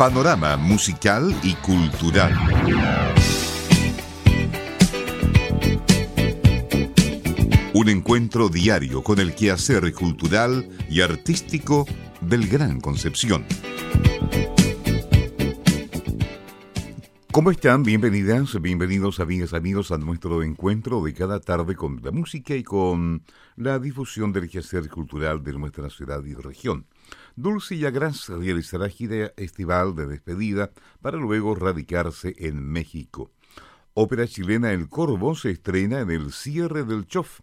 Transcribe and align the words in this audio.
Panorama 0.00 0.56
musical 0.56 1.38
y 1.42 1.52
cultural. 1.56 2.32
Un 7.74 7.88
encuentro 7.90 8.48
diario 8.48 9.02
con 9.02 9.20
el 9.20 9.34
quehacer 9.34 9.92
cultural 9.92 10.66
y 10.88 11.02
artístico 11.02 11.86
del 12.22 12.48
Gran 12.48 12.80
Concepción. 12.80 13.44
¿Cómo 17.30 17.50
están? 17.50 17.82
Bienvenidas, 17.82 18.58
bienvenidos 18.58 19.20
amigas, 19.20 19.52
amigos 19.52 19.92
a 19.92 19.98
nuestro 19.98 20.42
encuentro 20.42 21.04
de 21.04 21.12
cada 21.12 21.40
tarde 21.40 21.76
con 21.76 22.00
la 22.02 22.10
música 22.10 22.56
y 22.56 22.62
con 22.62 23.22
la 23.56 23.78
difusión 23.78 24.32
del 24.32 24.48
quehacer 24.48 24.88
cultural 24.88 25.44
de 25.44 25.52
nuestra 25.52 25.90
ciudad 25.90 26.24
y 26.24 26.32
región. 26.32 26.86
Dulce 27.36 27.78
Yagras 27.78 28.28
realizará 28.28 28.88
gira 28.88 29.32
estival 29.36 29.94
de 29.94 30.06
despedida 30.06 30.70
para 31.00 31.18
luego 31.18 31.54
radicarse 31.54 32.34
en 32.38 32.62
México. 32.62 33.30
Ópera 33.94 34.26
chilena 34.26 34.72
El 34.72 34.88
Corvo 34.88 35.34
se 35.34 35.50
estrena 35.50 36.00
en 36.00 36.10
el 36.10 36.32
cierre 36.32 36.84
del 36.84 37.06
CHOF 37.06 37.40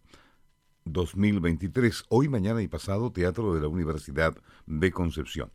2023, 0.86 2.06
hoy, 2.10 2.30
mañana 2.30 2.62
y 2.62 2.68
pasado, 2.68 3.12
Teatro 3.12 3.54
de 3.54 3.62
la 3.62 3.68
Universidad 3.68 4.36
de 4.66 4.92
Concepción. 4.92 5.52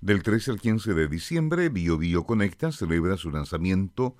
Del 0.00 0.22
13 0.22 0.52
al 0.52 0.60
15 0.60 0.94
de 0.94 1.08
diciembre, 1.08 1.68
Bio 1.68 1.98
Bio 1.98 2.24
Conecta 2.24 2.72
celebra 2.72 3.16
su 3.16 3.30
lanzamiento 3.30 4.16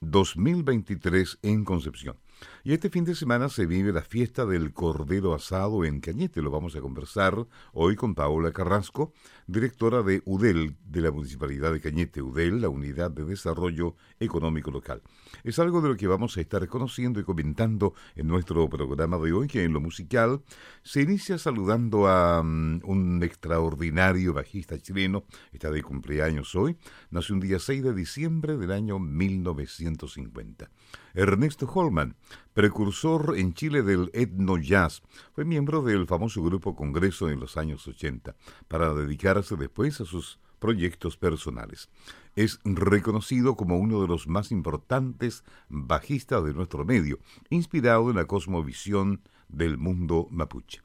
2023 0.00 1.38
en 1.42 1.64
Concepción. 1.64 2.16
Y 2.62 2.74
este 2.74 2.90
fin 2.90 3.06
de 3.06 3.14
semana 3.14 3.48
se 3.48 3.64
vive 3.64 3.90
la 3.90 4.02
fiesta 4.02 4.44
del 4.44 4.74
Cordero 4.74 5.32
Asado 5.32 5.86
en 5.86 6.00
Cañete. 6.00 6.42
Lo 6.42 6.50
vamos 6.50 6.76
a 6.76 6.82
conversar 6.82 7.46
hoy 7.72 7.96
con 7.96 8.14
Paola 8.14 8.52
Carrasco, 8.52 9.14
directora 9.46 10.02
de 10.02 10.20
UDEL, 10.26 10.76
de 10.84 11.00
la 11.00 11.10
Municipalidad 11.10 11.72
de 11.72 11.80
Cañete. 11.80 12.20
UDEL, 12.20 12.60
la 12.60 12.68
Unidad 12.68 13.12
de 13.12 13.24
Desarrollo 13.24 13.96
Económico 14.18 14.70
Local. 14.70 15.00
Es 15.42 15.58
algo 15.58 15.80
de 15.80 15.88
lo 15.88 15.96
que 15.96 16.06
vamos 16.06 16.36
a 16.36 16.42
estar 16.42 16.68
conociendo 16.68 17.18
y 17.18 17.24
comentando 17.24 17.94
en 18.14 18.26
nuestro 18.26 18.68
programa 18.68 19.16
de 19.16 19.32
hoy, 19.32 19.48
que 19.48 19.64
en 19.64 19.72
lo 19.72 19.80
musical 19.80 20.42
se 20.82 21.00
inicia 21.00 21.38
saludando 21.38 22.08
a 22.08 22.42
mm, 22.42 22.82
un 22.84 23.22
extraordinario 23.22 24.34
bajista 24.34 24.78
chileno. 24.78 25.24
Está 25.50 25.70
de 25.70 25.82
cumpleaños 25.82 26.54
hoy. 26.54 26.76
Nació 27.10 27.36
un 27.36 27.40
día 27.40 27.58
6 27.58 27.82
de 27.82 27.94
diciembre 27.94 28.58
del 28.58 28.70
año 28.70 28.98
1950. 28.98 30.68
Ernesto 31.14 31.66
Holman, 31.66 32.16
precursor 32.54 33.34
en 33.36 33.54
Chile 33.54 33.82
del 33.82 34.10
etno 34.12 34.58
jazz, 34.58 35.02
fue 35.34 35.44
miembro 35.44 35.82
del 35.82 36.06
famoso 36.06 36.42
grupo 36.42 36.74
Congreso 36.74 37.30
en 37.30 37.40
los 37.40 37.56
años 37.56 37.86
80, 37.86 38.34
para 38.68 38.92
dedicarse 38.94 39.56
después 39.56 40.00
a 40.00 40.04
sus 40.04 40.38
proyectos 40.58 41.16
personales. 41.16 41.88
Es 42.36 42.60
reconocido 42.64 43.56
como 43.56 43.78
uno 43.78 44.00
de 44.02 44.08
los 44.08 44.28
más 44.28 44.52
importantes 44.52 45.44
bajistas 45.68 46.44
de 46.44 46.54
nuestro 46.54 46.84
medio, 46.84 47.18
inspirado 47.48 48.10
en 48.10 48.16
la 48.16 48.26
cosmovisión 48.26 49.22
del 49.48 49.78
mundo 49.78 50.28
mapuche. 50.30 50.80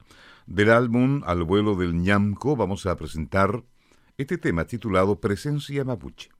Del 0.46 0.70
álbum 0.70 1.22
Al 1.24 1.44
vuelo 1.44 1.76
del 1.76 1.94
ñamco 2.00 2.56
vamos 2.56 2.86
a 2.86 2.96
presentar 2.96 3.64
este 4.16 4.38
tema 4.38 4.64
titulado 4.64 5.20
Presencia 5.20 5.84
mapuche. 5.84 6.35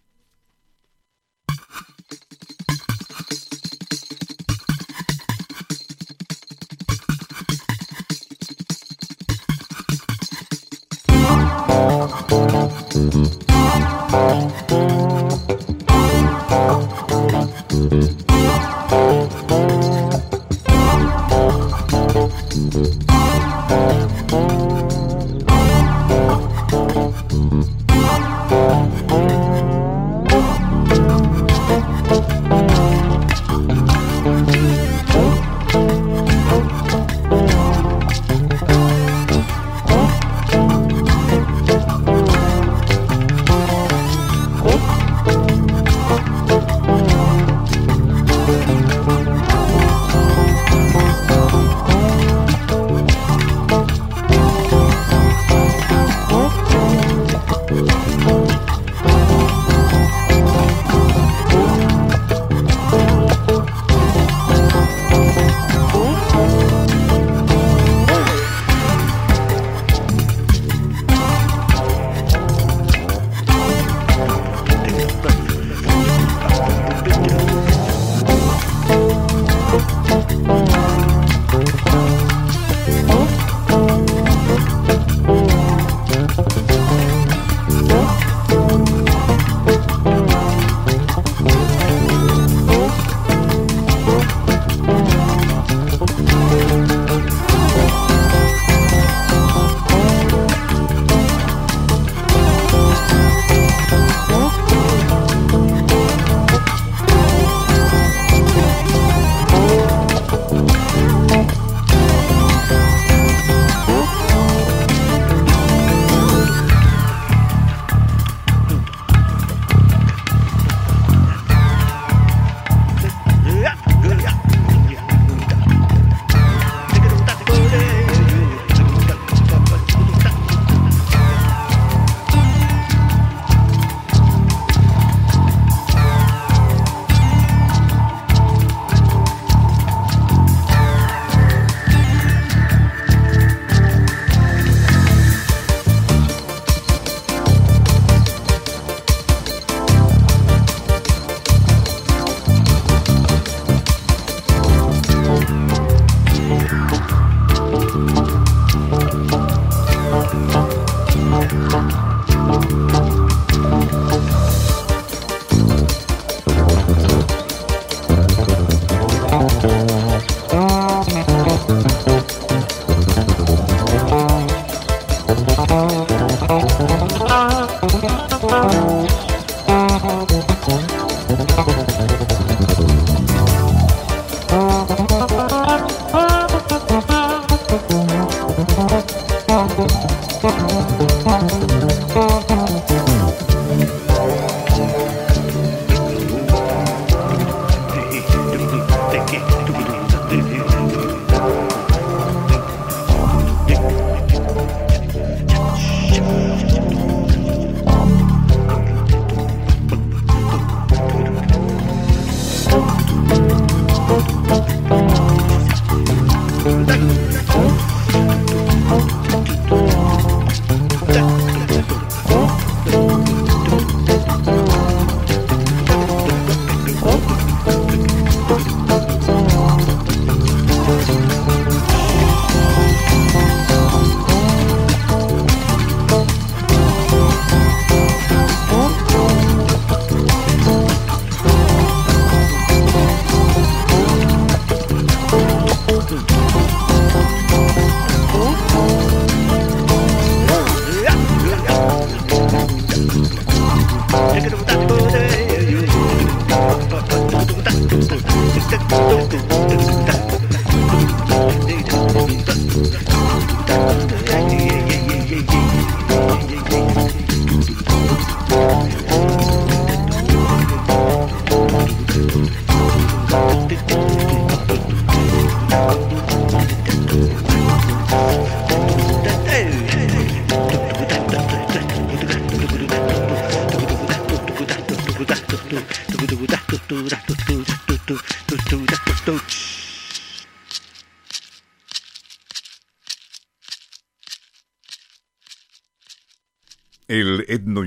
Bye. 14.16 14.65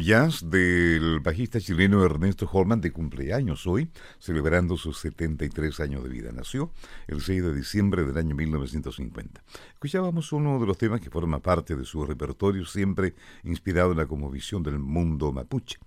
Jazz 0.10 0.50
del 0.50 1.20
bajista 1.20 1.60
chileno 1.60 2.04
Ernesto 2.04 2.50
Holman 2.52 2.82
de 2.82 2.92
cumpleaños 2.92 3.68
hoy, 3.68 3.92
celebrando 4.18 4.76
sus 4.76 4.98
73 5.02 5.80
años 5.82 6.04
de 6.04 6.10
vida. 6.10 6.32
Nació 6.32 6.72
el 7.06 7.22
6 7.22 7.44
de 7.44 7.54
diciembre 7.54 8.04
del 8.04 8.18
año 8.18 8.34
1950. 8.34 9.44
Escuchábamos 9.74 10.32
uno 10.32 10.60
de 10.60 10.66
los 10.66 10.80
temas 10.80 11.00
que 11.00 11.12
forma 11.12 11.44
parte 11.44 11.76
de 11.76 11.86
su 11.86 12.04
repertorio, 12.08 12.66
siempre 12.66 13.14
inspirado 13.44 13.92
en 13.92 14.00
la 14.00 14.08
visión 14.32 14.64
del 14.64 14.80
mundo 14.80 15.32
mapuche. 15.32 15.78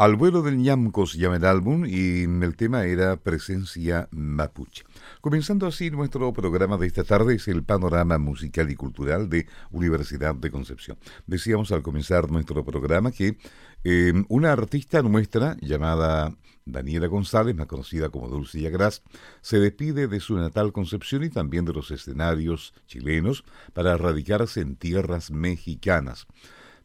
Al 0.00 0.16
vuelo 0.16 0.40
del 0.40 0.56
ñamco 0.56 1.06
se 1.06 1.18
llama 1.18 1.36
el 1.36 1.44
álbum 1.44 1.84
y 1.84 2.22
el 2.22 2.56
tema 2.56 2.86
era 2.86 3.18
Presencia 3.18 4.08
Mapuche. 4.12 4.84
Comenzando 5.20 5.66
así 5.66 5.90
nuestro 5.90 6.32
programa 6.32 6.78
de 6.78 6.86
esta 6.86 7.04
tarde 7.04 7.34
es 7.34 7.48
el 7.48 7.64
panorama 7.64 8.16
musical 8.16 8.70
y 8.70 8.76
cultural 8.76 9.28
de 9.28 9.46
Universidad 9.70 10.34
de 10.34 10.50
Concepción. 10.50 10.96
Decíamos 11.26 11.70
al 11.70 11.82
comenzar 11.82 12.30
nuestro 12.30 12.64
programa 12.64 13.12
que 13.12 13.36
eh, 13.84 14.14
una 14.30 14.52
artista 14.52 15.02
nuestra 15.02 15.58
llamada 15.60 16.34
Daniela 16.64 17.06
González, 17.06 17.54
más 17.54 17.66
conocida 17.66 18.08
como 18.08 18.28
Dulce 18.28 18.58
Yagras, 18.58 19.02
se 19.42 19.58
despide 19.58 20.08
de 20.08 20.20
su 20.20 20.34
natal 20.38 20.72
Concepción 20.72 21.24
y 21.24 21.28
también 21.28 21.66
de 21.66 21.74
los 21.74 21.90
escenarios 21.90 22.72
chilenos 22.86 23.44
para 23.74 23.98
radicarse 23.98 24.62
en 24.62 24.76
tierras 24.76 25.30
mexicanas. 25.30 26.26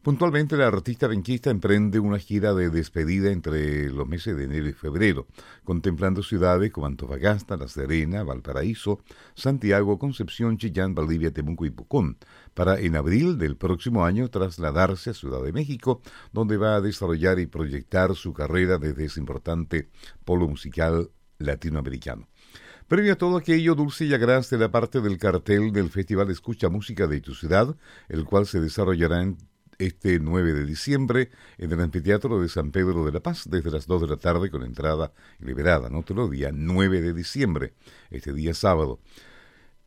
Puntualmente, 0.06 0.56
la 0.56 0.68
artista 0.68 1.08
benquista 1.08 1.50
emprende 1.50 1.98
una 1.98 2.20
gira 2.20 2.54
de 2.54 2.70
despedida 2.70 3.32
entre 3.32 3.90
los 3.90 4.06
meses 4.06 4.36
de 4.36 4.44
enero 4.44 4.68
y 4.68 4.72
febrero, 4.72 5.26
contemplando 5.64 6.22
ciudades 6.22 6.70
como 6.70 6.86
Antofagasta, 6.86 7.56
La 7.56 7.66
Serena, 7.66 8.22
Valparaíso, 8.22 9.00
Santiago, 9.34 9.98
Concepción, 9.98 10.58
Chillán, 10.58 10.94
Valdivia, 10.94 11.32
Temuco 11.32 11.66
y 11.66 11.70
Pucón, 11.70 12.18
para 12.54 12.78
en 12.78 12.94
abril 12.94 13.36
del 13.36 13.56
próximo 13.56 14.04
año 14.04 14.28
trasladarse 14.28 15.10
a 15.10 15.14
Ciudad 15.14 15.42
de 15.42 15.52
México, 15.52 16.00
donde 16.32 16.56
va 16.56 16.76
a 16.76 16.80
desarrollar 16.80 17.40
y 17.40 17.46
proyectar 17.46 18.14
su 18.14 18.32
carrera 18.32 18.78
desde 18.78 19.06
ese 19.06 19.18
importante 19.18 19.88
polo 20.24 20.46
musical 20.46 21.10
latinoamericano. 21.38 22.28
Previo 22.86 23.14
a 23.14 23.16
todo 23.16 23.36
aquello, 23.36 23.74
Dulce 23.74 24.04
y 24.04 24.14
Agras 24.14 24.48
de 24.50 24.58
la 24.58 24.70
parte 24.70 25.00
del 25.00 25.18
cartel 25.18 25.72
del 25.72 25.90
Festival 25.90 26.30
Escucha 26.30 26.68
Música 26.68 27.08
de 27.08 27.20
tu 27.20 27.34
ciudad, 27.34 27.74
el 28.08 28.24
cual 28.24 28.46
se 28.46 28.60
desarrollará 28.60 29.20
en 29.22 29.36
este 29.78 30.18
9 30.20 30.52
de 30.52 30.64
diciembre 30.64 31.30
en 31.58 31.72
el 31.72 31.80
anfiteatro 31.80 32.40
de 32.40 32.48
San 32.48 32.70
Pedro 32.70 33.04
de 33.04 33.12
la 33.12 33.20
Paz 33.20 33.44
desde 33.48 33.70
las 33.70 33.86
2 33.86 34.02
de 34.02 34.08
la 34.08 34.16
tarde 34.16 34.50
con 34.50 34.62
entrada 34.62 35.12
liberada, 35.40 35.90
no 35.90 36.00
otro 36.00 36.28
día 36.28 36.50
9 36.52 37.00
de 37.00 37.12
diciembre, 37.12 37.74
este 38.10 38.32
día 38.32 38.54
sábado. 38.54 39.00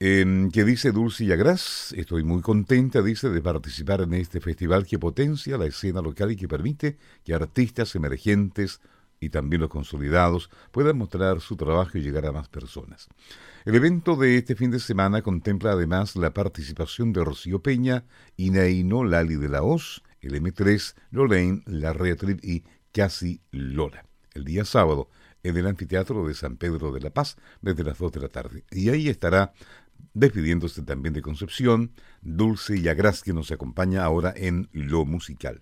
Eh, 0.02 0.48
que 0.54 0.64
dice 0.64 0.94
Dulce 0.94 1.26
Yagras, 1.26 1.94
estoy 1.98 2.24
muy 2.24 2.42
contenta, 2.42 3.02
dice, 3.02 3.30
de 3.30 3.42
participar 3.42 4.00
en 4.00 4.14
este 4.14 4.40
festival 4.40 4.86
que 4.86 4.98
potencia 4.98 5.58
la 5.58 5.66
escena 5.66 6.02
local 6.02 6.32
y 6.32 6.38
que 6.38 6.48
permite 6.48 6.98
que 7.26 7.34
artistas 7.34 7.94
emergentes 7.96 8.80
y 9.20 9.30
también 9.30 9.60
los 9.62 9.70
consolidados 9.70 10.50
puedan 10.72 10.98
mostrar 10.98 11.42
su 11.42 11.58
trabajo 11.58 11.98
y 11.98 12.02
llegar 12.02 12.26
a 12.26 12.32
más 12.32 12.48
personas. 12.48 13.10
El 13.70 13.76
evento 13.76 14.16
de 14.16 14.36
este 14.36 14.56
fin 14.56 14.72
de 14.72 14.80
semana 14.80 15.22
contempla 15.22 15.74
además 15.74 16.16
la 16.16 16.34
participación 16.34 17.14
de 17.14 17.24
Rocío 17.24 17.62
Peña, 17.62 18.04
Inaino 18.36 19.04
Lali 19.04 19.36
de 19.36 19.48
la 19.48 19.62
Hoz, 19.62 20.02
el 20.22 20.34
M3, 20.42 20.96
Lorraine, 21.12 21.62
La 21.68 21.94
Reatrip 21.94 22.44
y 22.44 22.64
Casi 22.92 23.42
Lola. 23.52 24.06
El 24.34 24.46
día 24.46 24.66
sábado, 24.66 25.12
en 25.44 25.56
el 25.56 25.68
anfiteatro 25.68 26.28
de 26.28 26.34
San 26.34 26.58
Pedro 26.58 26.92
de 26.92 27.00
la 27.00 27.12
Paz, 27.12 27.38
desde 27.62 27.84
las 27.84 28.00
2 28.00 28.12
de 28.14 28.20
la 28.20 28.30
tarde. 28.30 28.64
Y 28.72 28.90
ahí 28.90 29.08
estará 29.08 29.54
despidiéndose 30.16 30.82
también 30.82 31.14
de 31.14 31.22
Concepción, 31.22 31.92
Dulce 32.24 32.76
y 32.76 32.88
Agras, 32.88 33.22
que 33.22 33.34
nos 33.34 33.52
acompaña 33.52 34.04
ahora 34.04 34.34
en 34.36 34.68
lo 34.72 35.06
musical. 35.06 35.62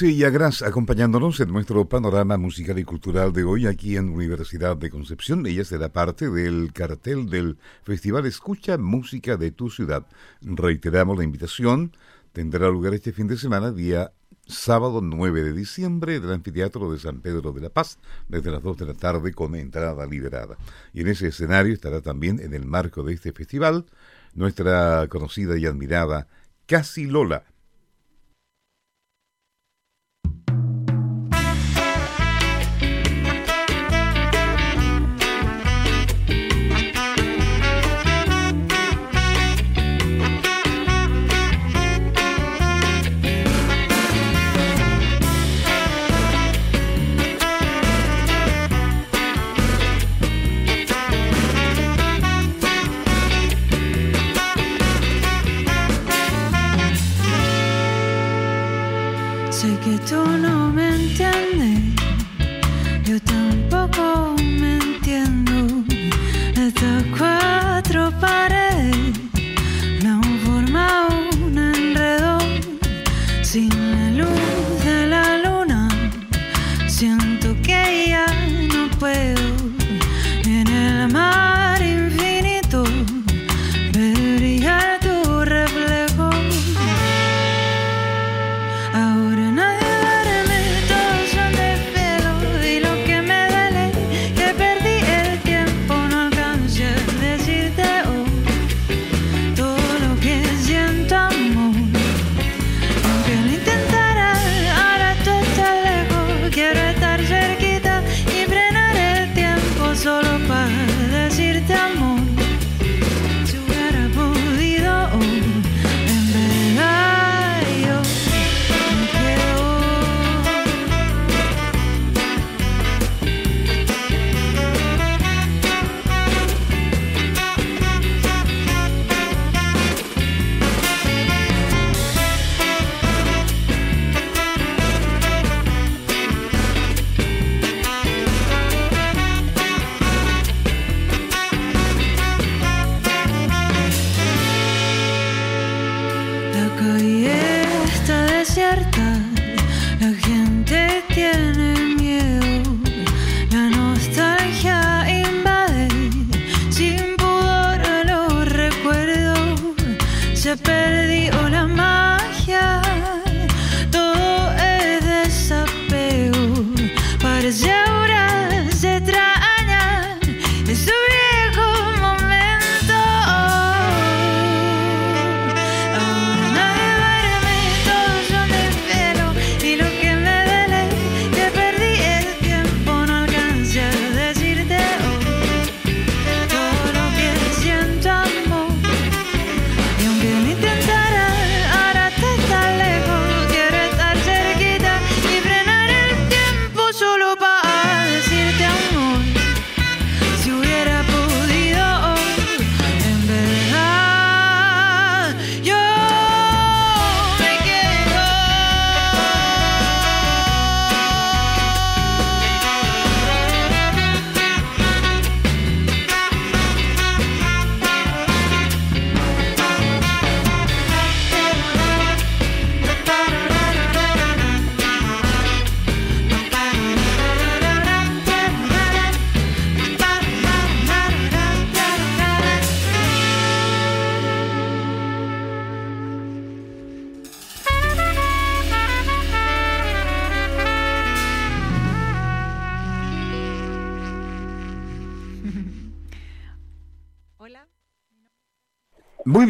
Dulce 0.00 0.16
y 0.16 0.24
Agras 0.24 0.62
acompañándonos 0.62 1.40
en 1.40 1.52
nuestro 1.52 1.86
panorama 1.86 2.38
musical 2.38 2.78
y 2.78 2.84
cultural 2.84 3.34
de 3.34 3.44
hoy 3.44 3.66
aquí 3.66 3.98
en 3.98 4.08
Universidad 4.08 4.74
de 4.78 4.88
Concepción. 4.88 5.44
Ella 5.44 5.62
será 5.62 5.92
parte 5.92 6.30
del 6.30 6.72
cartel 6.72 7.28
del 7.28 7.58
Festival 7.82 8.24
Escucha 8.24 8.78
Música 8.78 9.36
de 9.36 9.50
tu 9.50 9.68
Ciudad. 9.68 10.06
Reiteramos 10.40 11.18
la 11.18 11.24
invitación. 11.24 11.94
Tendrá 12.32 12.70
lugar 12.70 12.94
este 12.94 13.12
fin 13.12 13.26
de 13.26 13.36
semana, 13.36 13.72
día 13.72 14.12
sábado 14.46 15.02
9 15.02 15.42
de 15.42 15.52
diciembre, 15.52 16.18
del 16.18 16.32
Anfiteatro 16.32 16.90
de 16.90 16.98
San 16.98 17.20
Pedro 17.20 17.52
de 17.52 17.60
la 17.60 17.68
Paz, 17.68 17.98
desde 18.26 18.50
las 18.50 18.62
2 18.62 18.78
de 18.78 18.86
la 18.86 18.94
tarde 18.94 19.34
con 19.34 19.54
entrada 19.54 20.06
liberada. 20.06 20.56
Y 20.94 21.02
en 21.02 21.08
ese 21.08 21.26
escenario 21.26 21.74
estará 21.74 22.00
también, 22.00 22.40
en 22.40 22.54
el 22.54 22.64
marco 22.64 23.02
de 23.02 23.12
este 23.12 23.32
festival, 23.32 23.84
nuestra 24.32 25.06
conocida 25.08 25.58
y 25.58 25.66
admirada 25.66 26.26
Casi 26.66 27.04
Lola 27.04 27.49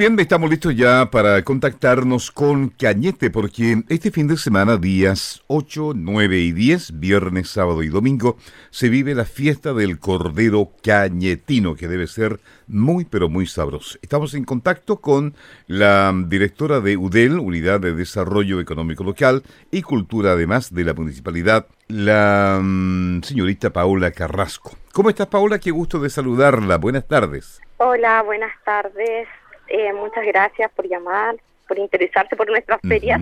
bien, 0.01 0.19
estamos 0.19 0.49
listos 0.49 0.75
ya 0.75 1.11
para 1.11 1.45
contactarnos 1.45 2.31
con 2.31 2.71
Cañete, 2.71 3.29
porque 3.29 3.83
este 3.91 4.11
fin 4.11 4.29
de 4.29 4.39
semana, 4.39 4.79
días 4.79 5.43
8, 5.47 5.93
9 5.95 6.39
y 6.39 6.53
10, 6.53 6.99
viernes, 6.99 7.51
sábado 7.51 7.83
y 7.83 7.89
domingo, 7.89 8.39
se 8.71 8.89
vive 8.89 9.15
la 9.15 9.27
fiesta 9.27 9.75
del 9.75 9.99
Cordero 9.99 10.71
Cañetino, 10.83 11.75
que 11.75 11.87
debe 11.87 12.07
ser 12.07 12.41
muy, 12.67 13.05
pero 13.05 13.29
muy 13.29 13.45
sabroso. 13.47 13.99
Estamos 14.01 14.33
en 14.33 14.45
contacto 14.45 15.03
con 15.03 15.35
la 15.67 16.15
directora 16.29 16.81
de 16.81 16.97
UDEL, 16.97 17.39
Unidad 17.39 17.81
de 17.81 17.93
Desarrollo 17.93 18.59
Económico 18.59 19.05
Local 19.05 19.43
y 19.71 19.83
Cultura, 19.83 20.33
además 20.33 20.73
de 20.73 20.85
la 20.85 20.95
municipalidad, 20.95 21.67
la 21.89 22.59
mm, 22.63 23.21
señorita 23.23 23.69
Paola 23.69 24.13
Carrasco. 24.13 24.75
¿Cómo 24.93 25.11
estás, 25.11 25.27
Paola? 25.27 25.59
Qué 25.59 25.71
gusto 25.71 25.99
de 25.99 26.09
saludarla. 26.09 26.79
Buenas 26.79 27.07
tardes. 27.07 27.61
Hola, 27.77 28.23
buenas 28.23 28.53
tardes. 28.65 29.29
Eh, 29.71 29.93
muchas 29.93 30.27
gracias 30.27 30.71
por 30.73 30.87
llamar, 30.87 31.37
por 31.67 31.79
interesarse 31.79 32.37
por 32.37 32.49
nuestras 32.49 32.81
ferias. 32.83 33.21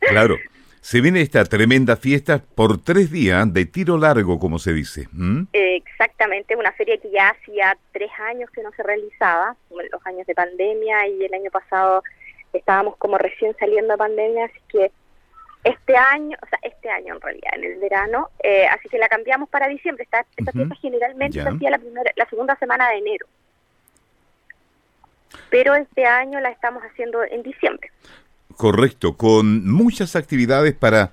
Claro. 0.00 0.36
Se 0.80 1.00
viene 1.00 1.20
esta 1.20 1.44
tremenda 1.44 1.96
fiesta 1.96 2.40
por 2.54 2.82
tres 2.82 3.10
días 3.10 3.52
de 3.52 3.66
tiro 3.66 3.98
largo, 3.98 4.38
como 4.38 4.58
se 4.58 4.72
dice. 4.72 5.08
exactamente, 5.52 6.54
una 6.56 6.72
feria 6.72 6.96
que 6.98 7.10
ya 7.10 7.30
hacía 7.30 7.76
tres 7.92 8.10
años 8.20 8.48
que 8.50 8.62
no 8.62 8.70
se 8.72 8.82
realizaba, 8.84 9.56
los 9.70 10.06
años 10.06 10.26
de 10.26 10.34
pandemia 10.34 11.08
y 11.08 11.24
el 11.24 11.34
año 11.34 11.50
pasado 11.50 12.02
estábamos 12.52 12.96
como 12.96 13.18
recién 13.18 13.54
saliendo 13.58 13.92
de 13.92 13.98
pandemia, 13.98 14.44
así 14.46 14.60
que 14.68 14.90
Este 15.64 15.96
año, 15.96 16.38
o 16.40 16.46
sea, 16.46 16.58
este 16.62 16.88
año 16.88 17.16
en 17.16 17.20
realidad, 17.20 17.50
en 17.56 17.64
el 17.64 17.78
verano, 17.80 18.28
eh, 18.42 18.66
así 18.68 18.88
que 18.88 18.98
la 18.98 19.08
cambiamos 19.08 19.48
para 19.48 19.66
diciembre. 19.68 20.04
Esta, 20.04 20.24
esta 20.36 20.52
fiesta 20.52 20.74
generalmente 20.76 21.42
se 21.42 21.48
hacía 21.48 21.70
la, 21.70 21.78
primera, 21.78 22.12
la 22.14 22.26
segunda 22.30 22.56
semana 22.56 22.88
de 22.88 22.98
enero. 22.98 23.26
Pero 25.50 25.74
este 25.74 26.04
año 26.06 26.40
la 26.40 26.50
estamos 26.50 26.82
haciendo 26.82 27.22
en 27.24 27.42
diciembre. 27.42 27.90
Correcto, 28.56 29.16
con 29.16 29.70
muchas 29.70 30.16
actividades 30.16 30.74
para, 30.74 31.10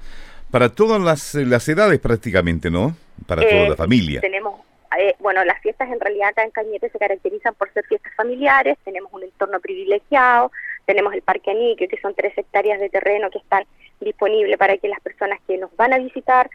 para 0.52 0.70
todas 0.70 1.02
las, 1.02 1.36
las 1.36 1.68
edades 1.70 2.00
prácticamente, 2.00 2.70
¿no? 2.72 2.96
Para 3.28 3.42
toda 3.42 3.68
la 3.68 3.74
eh, 3.74 3.76
familia. 3.76 4.22
Tenemos 4.22 4.66
eh, 4.98 5.16
bueno, 5.20 5.44
las 5.44 5.60
fiestas 5.62 5.90
en 5.92 6.00
realidad 6.00 6.30
acá 6.30 6.44
en 6.44 6.52
Cañete 6.52 6.90
se 6.90 7.00
caracterizan 7.00 7.54
por 7.56 7.72
ser 7.74 7.86
fiestas 7.86 8.14
familiares, 8.16 8.78
tenemos 8.86 9.12
un 9.12 9.24
entorno 9.24 9.60
privilegiado, 9.60 10.52
tenemos 10.86 11.14
el 11.14 11.22
Parque 11.22 11.52
Anique, 11.52 11.88
que 11.88 12.00
son 12.00 12.14
tres 12.14 12.38
hectáreas 12.38 12.80
de 12.80 12.90
terreno 12.90 13.30
que 13.30 13.40
están 13.40 13.66
disponibles 14.00 14.58
para 14.58 14.78
que 14.78 14.88
las 14.88 15.00
personas 15.02 15.40
que 15.48 15.58
nos 15.58 15.76
van 15.76 15.94
a 15.94 15.98
visitar 15.98 16.50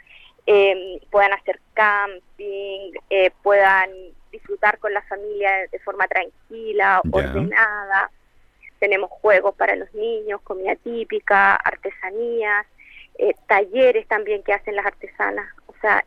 eh, 0.47 1.01
puedan 1.11 1.33
hacer 1.33 1.61
camping, 1.75 2.93
eh, 3.11 3.31
puedan 3.43 3.91
disfrutar 4.31 4.79
con 4.79 4.93
la 4.93 5.03
familia 5.03 5.51
de 5.71 5.79
forma 5.81 6.07
tranquila, 6.09 7.01
ordenada. 7.11 8.11
Tenemos 8.79 9.11
juegos 9.11 9.55
para 9.57 9.77
los 9.77 9.93
niños, 9.95 10.41
comida 10.43 10.75
típica, 10.77 11.57
artesanías, 11.57 12.67
talleres 13.47 14.07
también 14.09 14.43
que 14.43 14.53
hacen 14.53 14.77
las 14.77 14.87
artesanas. 14.87 15.47
O 15.67 15.75
sea, 15.81 16.03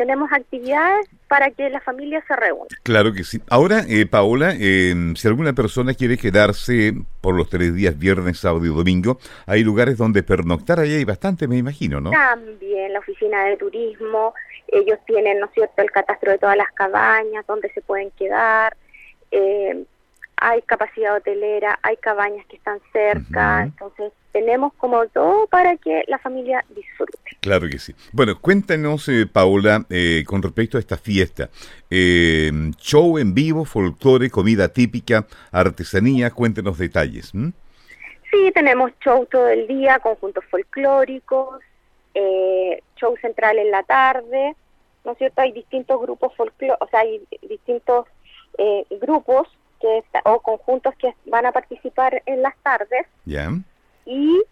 tenemos 0.00 0.32
actividades 0.32 1.06
para 1.28 1.50
que 1.50 1.68
la 1.68 1.78
familia 1.82 2.24
se 2.26 2.34
reúna. 2.34 2.68
Claro 2.84 3.12
que 3.12 3.22
sí. 3.22 3.38
Ahora, 3.50 3.84
eh, 3.86 4.06
Paola, 4.06 4.54
eh, 4.58 4.94
si 5.14 5.28
alguna 5.28 5.52
persona 5.52 5.92
quiere 5.92 6.16
quedarse 6.16 6.94
por 7.20 7.34
los 7.34 7.50
tres 7.50 7.74
días, 7.74 7.98
viernes, 7.98 8.38
sábado 8.38 8.64
y 8.64 8.68
domingo, 8.68 9.18
hay 9.44 9.62
lugares 9.62 9.98
donde 9.98 10.22
pernoctar, 10.22 10.80
ahí 10.80 10.94
hay 10.94 11.04
bastante, 11.04 11.46
me 11.46 11.58
imagino, 11.58 12.00
¿no? 12.00 12.12
También 12.12 12.94
la 12.94 13.00
oficina 13.00 13.44
de 13.44 13.58
turismo, 13.58 14.32
ellos 14.72 14.98
tienen, 15.06 15.40
¿no 15.40 15.46
es 15.46 15.52
cierto?, 15.52 15.82
el 15.82 15.90
catastro 15.90 16.32
de 16.32 16.38
todas 16.38 16.56
las 16.56 16.70
cabañas, 16.72 17.46
donde 17.46 17.70
se 17.72 17.80
pueden 17.82 18.10
quedar. 18.12 18.76
Eh, 19.30 19.84
hay 20.40 20.62
capacidad 20.62 21.16
hotelera, 21.16 21.78
hay 21.82 21.96
cabañas 21.98 22.46
que 22.46 22.56
están 22.56 22.80
cerca, 22.92 23.62
entonces 23.62 24.10
tenemos 24.32 24.72
como 24.74 25.06
todo 25.08 25.46
para 25.48 25.76
que 25.76 26.02
la 26.08 26.18
familia 26.18 26.64
disfrute. 26.70 27.18
Claro 27.40 27.68
que 27.68 27.78
sí. 27.78 27.94
Bueno, 28.12 28.40
cuéntanos, 28.40 29.06
eh, 29.10 29.26
Paola, 29.30 29.84
eh, 29.90 30.24
con 30.26 30.42
respecto 30.42 30.78
a 30.78 30.80
esta 30.80 30.96
fiesta. 30.96 31.50
Eh, 31.90 32.50
show 32.78 33.18
en 33.18 33.34
vivo, 33.34 33.66
folclore, 33.66 34.30
comida 34.30 34.68
típica, 34.68 35.26
artesanía, 35.52 36.30
cuéntenos 36.30 36.78
detalles. 36.78 37.32
Sí, 37.32 38.52
tenemos 38.54 38.92
show 39.04 39.26
todo 39.26 39.48
el 39.48 39.66
día, 39.66 39.98
conjuntos 39.98 40.44
folclóricos, 40.50 41.60
show 42.96 43.16
central 43.20 43.58
en 43.58 43.70
la 43.70 43.82
tarde, 43.82 44.54
¿no 45.04 45.12
es 45.12 45.18
cierto? 45.18 45.40
Hay 45.40 45.52
distintos 45.52 46.00
grupos 46.00 46.34
folclóricos, 46.36 46.78
o 46.80 46.90
sea, 46.90 47.00
hay 47.00 47.22
distintos 47.42 48.06
grupos 49.00 49.48
que 49.80 50.02
o 50.24 50.40
conjuntos 50.40 50.94
que 50.96 51.14
van 51.26 51.46
a 51.46 51.52
participar 51.52 52.22
en 52.26 52.42
las 52.42 52.56
tardes. 52.58 53.06
Ya. 53.24 53.50
Y 54.04 54.42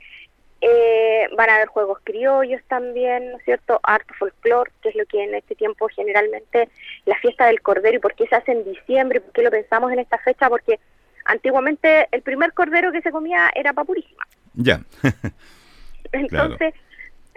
eh, 0.60 1.28
van 1.36 1.50
a 1.50 1.56
haber 1.56 1.68
juegos 1.68 1.98
criollos 2.02 2.60
también, 2.66 3.30
¿no 3.30 3.38
es 3.38 3.44
cierto? 3.44 3.78
Arte 3.82 4.12
folclore, 4.14 4.72
que 4.82 4.88
es 4.88 4.96
lo 4.96 5.06
que 5.06 5.22
en 5.22 5.34
este 5.34 5.54
tiempo 5.54 5.88
generalmente 5.88 6.68
la 7.04 7.16
fiesta 7.18 7.46
del 7.46 7.62
cordero 7.62 7.96
y 7.96 8.00
por 8.00 8.14
qué 8.14 8.26
se 8.26 8.34
hace 8.34 8.52
en 8.52 8.64
diciembre, 8.64 9.20
por 9.20 9.32
qué 9.32 9.42
lo 9.42 9.50
pensamos 9.50 9.92
en 9.92 10.00
esta 10.00 10.18
fecha, 10.18 10.48
porque 10.48 10.80
antiguamente 11.26 12.08
el 12.10 12.22
primer 12.22 12.52
cordero 12.54 12.90
que 12.90 13.02
se 13.02 13.12
comía 13.12 13.50
era 13.54 13.72
papurísima. 13.72 14.26
Ya. 14.54 14.80
Entonces, 16.12 16.74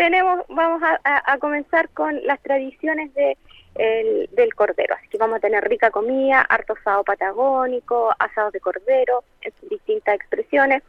tenemos, 0.02 0.40
vamos 0.50 0.82
a, 1.04 1.38
comenzar 1.38 1.88
con 1.90 2.26
las 2.26 2.42
tradiciones 2.42 3.14
de 3.14 3.38
del 3.76 4.54
cordero. 4.56 4.96
Así 4.96 5.08
que 5.08 5.18
vamos 5.18 5.38
a 5.38 5.40
tener 5.40 5.64
rica 5.64 5.92
comida, 5.92 6.42
harto 6.42 6.74
asado 6.74 7.04
patagónico, 7.04 8.12
asados 8.20 8.52
de 8.52 8.60
cordero, 8.60 9.24
en 9.42 9.54
distintas 9.70 10.16
expresiones, 10.16 10.84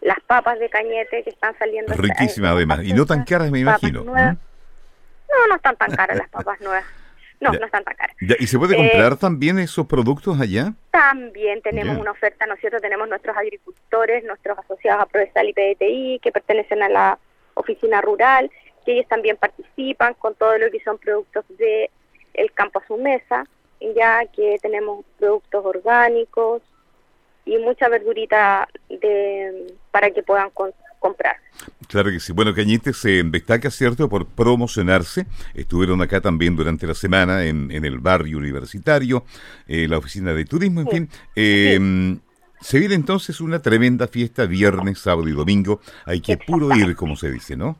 las 0.00 0.18
papas 0.26 0.58
de 0.58 0.70
cañete 0.70 1.22
que 1.22 1.30
están 1.30 1.56
saliendo. 1.58 1.94
Riquísimas 1.94 2.52
además, 2.52 2.80
y 2.84 2.92
no 2.92 3.04
tan 3.04 3.24
caras 3.24 3.50
me 3.50 3.58
imagino. 3.58 4.04
No, 4.04 4.14
no 5.48 5.56
están 5.56 5.76
tan 5.76 5.90
caras 5.90 6.16
las 6.16 6.28
papas 6.28 6.60
nuevas. 6.60 6.84
No, 7.40 7.52
no 7.52 7.66
están 7.66 7.84
tan 7.84 7.94
caras. 7.94 8.16
¿Y 8.20 8.46
se 8.46 8.58
puede 8.58 8.76
comprar 8.76 9.12
eh, 9.12 9.16
también 9.20 9.58
esos 9.58 9.86
productos 9.86 10.40
allá? 10.40 10.72
También 10.92 11.60
tenemos 11.60 11.98
una 11.98 12.12
oferta, 12.12 12.46
¿no 12.46 12.54
es 12.54 12.60
cierto? 12.60 12.78
Tenemos 12.78 13.08
nuestros 13.08 13.36
agricultores, 13.36 14.24
nuestros 14.24 14.56
asociados 14.58 15.02
a 15.02 15.06
Prodesal 15.06 15.48
y 15.48 15.52
PDTI, 15.52 16.20
que 16.22 16.32
pertenecen 16.32 16.82
a 16.82 16.88
la 16.88 17.18
oficina 17.54 18.00
rural, 18.00 18.50
que 18.84 18.92
ellos 18.92 19.08
también 19.08 19.36
participan 19.36 20.14
con 20.14 20.34
todo 20.34 20.58
lo 20.58 20.70
que 20.70 20.80
son 20.80 20.98
productos 20.98 21.44
de 21.58 21.90
el 22.34 22.52
campo 22.52 22.80
a 22.80 22.86
su 22.86 22.96
mesa, 22.96 23.46
ya 23.94 24.26
que 24.26 24.58
tenemos 24.60 25.04
productos 25.18 25.64
orgánicos 25.64 26.62
y 27.44 27.58
mucha 27.58 27.88
verdurita 27.88 28.68
de, 28.88 29.74
para 29.90 30.10
que 30.10 30.22
puedan 30.22 30.50
comprar. 30.98 31.36
Claro 31.88 32.10
que 32.10 32.18
sí. 32.18 32.32
Bueno, 32.32 32.54
Cañete 32.54 32.92
se 32.92 33.22
destaca, 33.24 33.70
¿cierto?, 33.70 34.08
por 34.08 34.26
promocionarse. 34.26 35.26
Estuvieron 35.54 36.00
acá 36.02 36.20
también 36.20 36.56
durante 36.56 36.86
la 36.86 36.94
semana 36.94 37.44
en, 37.44 37.70
en 37.70 37.84
el 37.84 37.98
barrio 37.98 38.38
universitario, 38.38 39.24
eh, 39.68 39.86
la 39.86 39.98
oficina 39.98 40.32
de 40.32 40.44
turismo, 40.44 40.80
en 40.80 40.88
fin. 40.88 41.08
Eh, 41.36 42.18
se 42.64 42.78
viene 42.78 42.94
entonces 42.94 43.42
una 43.42 43.60
tremenda 43.60 44.08
fiesta 44.08 44.46
viernes, 44.46 44.98
sábado 44.98 45.28
y 45.28 45.32
domingo. 45.32 45.80
Hay 46.06 46.22
que 46.22 46.38
puro 46.38 46.74
ir, 46.74 46.96
como 46.96 47.14
se 47.14 47.30
dice, 47.30 47.56
¿no? 47.56 47.76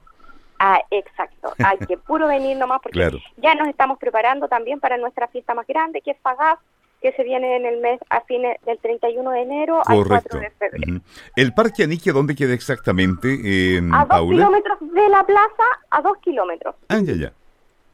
Ah, 0.58 0.78
exacto. 0.90 1.54
Hay 1.64 1.78
que 1.86 1.96
puro 1.96 2.28
venir 2.28 2.58
nomás 2.58 2.80
porque 2.82 3.18
ya 3.38 3.54
nos 3.54 3.68
estamos 3.68 3.98
preparando 3.98 4.46
también 4.46 4.80
para 4.80 4.98
nuestra 4.98 5.26
fiesta 5.28 5.54
más 5.54 5.66
grande, 5.66 6.02
que 6.02 6.10
es 6.10 6.18
Fagaz, 6.20 6.58
que 7.00 7.12
se 7.12 7.24
viene 7.24 7.56
en 7.56 7.64
el 7.64 7.80
mes 7.80 7.98
a 8.10 8.20
fines 8.20 8.60
del 8.66 8.78
31 8.78 9.30
de 9.30 9.40
enero 9.40 9.80
al 9.86 10.04
4 10.06 10.40
de 10.40 10.50
febrero. 10.50 11.00
¿El 11.34 11.54
Parque 11.54 11.84
Anique 11.84 12.12
dónde 12.12 12.34
queda 12.34 12.52
exactamente, 12.52 13.28
eh, 13.42 13.80
A 13.90 14.04
dos 14.04 14.28
kilómetros 14.28 14.78
de 14.80 15.08
la 15.08 15.24
plaza, 15.24 15.64
a 15.88 16.02
dos 16.02 16.18
kilómetros. 16.18 16.74
Ah, 16.88 17.00
ya, 17.02 17.14
ya. 17.14 17.32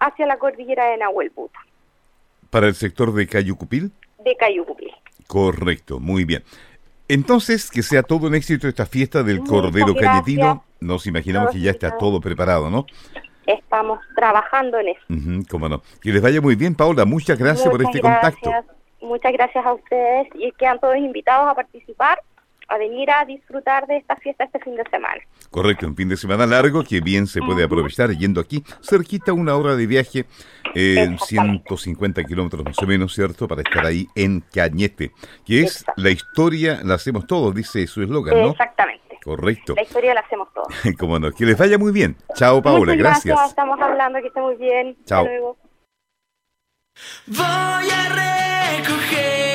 Hacia 0.00 0.26
la 0.26 0.38
cordillera 0.38 0.90
de 0.90 0.96
Nahuelbuta. 0.96 1.60
¿Para 2.50 2.66
el 2.66 2.74
sector 2.74 3.14
de 3.14 3.28
Cayucupil? 3.28 3.92
De 4.24 4.36
Cayucupil. 4.36 4.90
Correcto, 5.28 6.00
muy 6.00 6.24
bien. 6.24 6.42
Entonces, 7.12 7.70
que 7.70 7.82
sea 7.82 8.04
todo 8.04 8.28
un 8.28 8.36
éxito 8.36 8.68
esta 8.68 8.86
fiesta 8.86 9.24
del 9.24 9.40
Cordero 9.40 9.94
Cayetino. 9.96 10.64
Nos 10.80 11.08
imaginamos 11.08 11.50
que 11.50 11.60
ya 11.60 11.72
está 11.72 11.98
todo 11.98 12.20
preparado, 12.20 12.70
¿no? 12.70 12.86
Estamos 13.46 13.98
trabajando 14.14 14.78
en 14.78 14.88
eso. 14.90 15.44
cómo 15.50 15.68
no. 15.68 15.82
Que 16.00 16.12
les 16.12 16.22
vaya 16.22 16.40
muy 16.40 16.54
bien, 16.54 16.76
Paula. 16.76 17.04
Muchas 17.04 17.36
gracias 17.36 17.68
por 17.68 17.82
este 17.82 18.00
contacto. 18.00 18.50
Muchas 19.00 19.32
gracias 19.32 19.66
a 19.66 19.72
ustedes 19.72 20.28
y 20.34 20.52
quedan 20.52 20.78
todos 20.78 20.96
invitados 20.98 21.50
a 21.50 21.54
participar, 21.54 22.20
a 22.70 22.78
venir 22.78 23.10
a 23.10 23.24
disfrutar 23.24 23.86
de 23.86 23.96
esta 23.96 24.16
fiesta 24.16 24.44
este 24.44 24.60
fin 24.60 24.76
de 24.76 24.84
semana. 24.90 25.20
Correcto, 25.50 25.86
un 25.86 25.96
fin 25.96 26.08
de 26.08 26.16
semana 26.16 26.46
largo 26.46 26.84
que 26.84 27.00
bien 27.00 27.26
se 27.26 27.40
puede 27.40 27.64
aprovechar 27.64 28.10
yendo 28.10 28.40
aquí 28.40 28.62
cerquita 28.80 29.32
una 29.32 29.56
hora 29.56 29.74
de 29.74 29.86
viaje, 29.86 30.24
en 30.74 31.18
150 31.18 32.22
kilómetros 32.24 32.64
más 32.64 32.78
o 32.78 32.86
menos, 32.86 33.12
¿cierto? 33.12 33.48
Para 33.48 33.62
estar 33.62 33.84
ahí 33.84 34.06
en 34.14 34.40
Cañete, 34.40 35.10
que 35.44 35.62
es 35.62 35.84
la 35.96 36.10
historia, 36.10 36.80
la 36.84 36.94
hacemos 36.94 37.26
todos, 37.26 37.54
dice 37.54 37.86
su 37.88 38.02
eslogan, 38.02 38.40
¿no? 38.40 38.50
Exactamente. 38.50 39.18
Correcto. 39.22 39.74
La 39.74 39.82
historia 39.82 40.14
la 40.14 40.20
hacemos 40.20 40.48
todos. 40.54 40.68
Cómo 40.98 41.18
no, 41.18 41.32
que 41.32 41.44
les 41.44 41.58
vaya 41.58 41.76
muy 41.76 41.92
bien. 41.92 42.16
Chao, 42.36 42.62
Paula, 42.62 42.94
gracias. 42.94 43.24
gracias. 43.24 43.50
Estamos 43.50 43.80
hablando, 43.80 44.20
que 44.20 44.28
esté 44.28 44.40
muy 44.40 44.54
bien. 44.56 44.96
Chao. 45.04 45.24
Hasta 45.24 45.30
luego. 45.30 45.56
Voy 47.26 47.90
a 47.90 48.78
recoger 48.78 49.49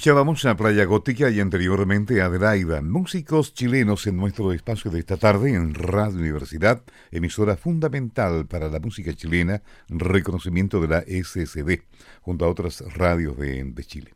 Escuchábamos 0.00 0.46
a 0.46 0.56
Playa 0.56 0.86
Gótica 0.86 1.28
y 1.28 1.40
anteriormente 1.40 2.22
a 2.22 2.24
Adelaida, 2.24 2.80
músicos 2.80 3.52
chilenos 3.52 4.06
en 4.06 4.16
nuestro 4.16 4.50
espacio 4.54 4.90
de 4.90 4.98
esta 4.98 5.18
tarde 5.18 5.52
en 5.52 5.74
Radio 5.74 6.20
Universidad, 6.20 6.82
emisora 7.10 7.58
fundamental 7.58 8.46
para 8.46 8.70
la 8.70 8.80
música 8.80 9.12
chilena, 9.12 9.62
reconocimiento 9.90 10.80
de 10.80 10.88
la 10.88 11.02
SSD, 11.02 11.82
junto 12.22 12.46
a 12.46 12.48
otras 12.48 12.80
radios 12.94 13.36
de, 13.36 13.74
Chile. 13.84 14.14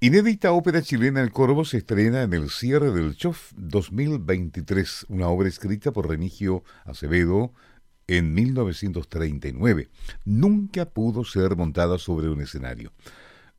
Inédita 0.00 0.52
ópera 0.52 0.82
chilena 0.82 1.22
El 1.22 1.32
Corvo 1.32 1.64
se 1.64 1.78
estrena 1.78 2.20
en 2.20 2.34
el 2.34 2.50
cierre 2.50 2.90
del 2.90 3.16
CHOF 3.16 3.52
2023, 3.56 5.06
una 5.08 5.28
obra 5.28 5.48
escrita 5.48 5.92
por 5.92 6.10
Remigio 6.10 6.62
Acevedo 6.84 7.54
en 8.06 8.34
1939. 8.34 9.88
Nunca 10.26 10.84
pudo 10.84 11.24
ser 11.24 11.56
montada 11.56 11.96
sobre 11.96 12.28
un 12.28 12.42
escenario. 12.42 12.92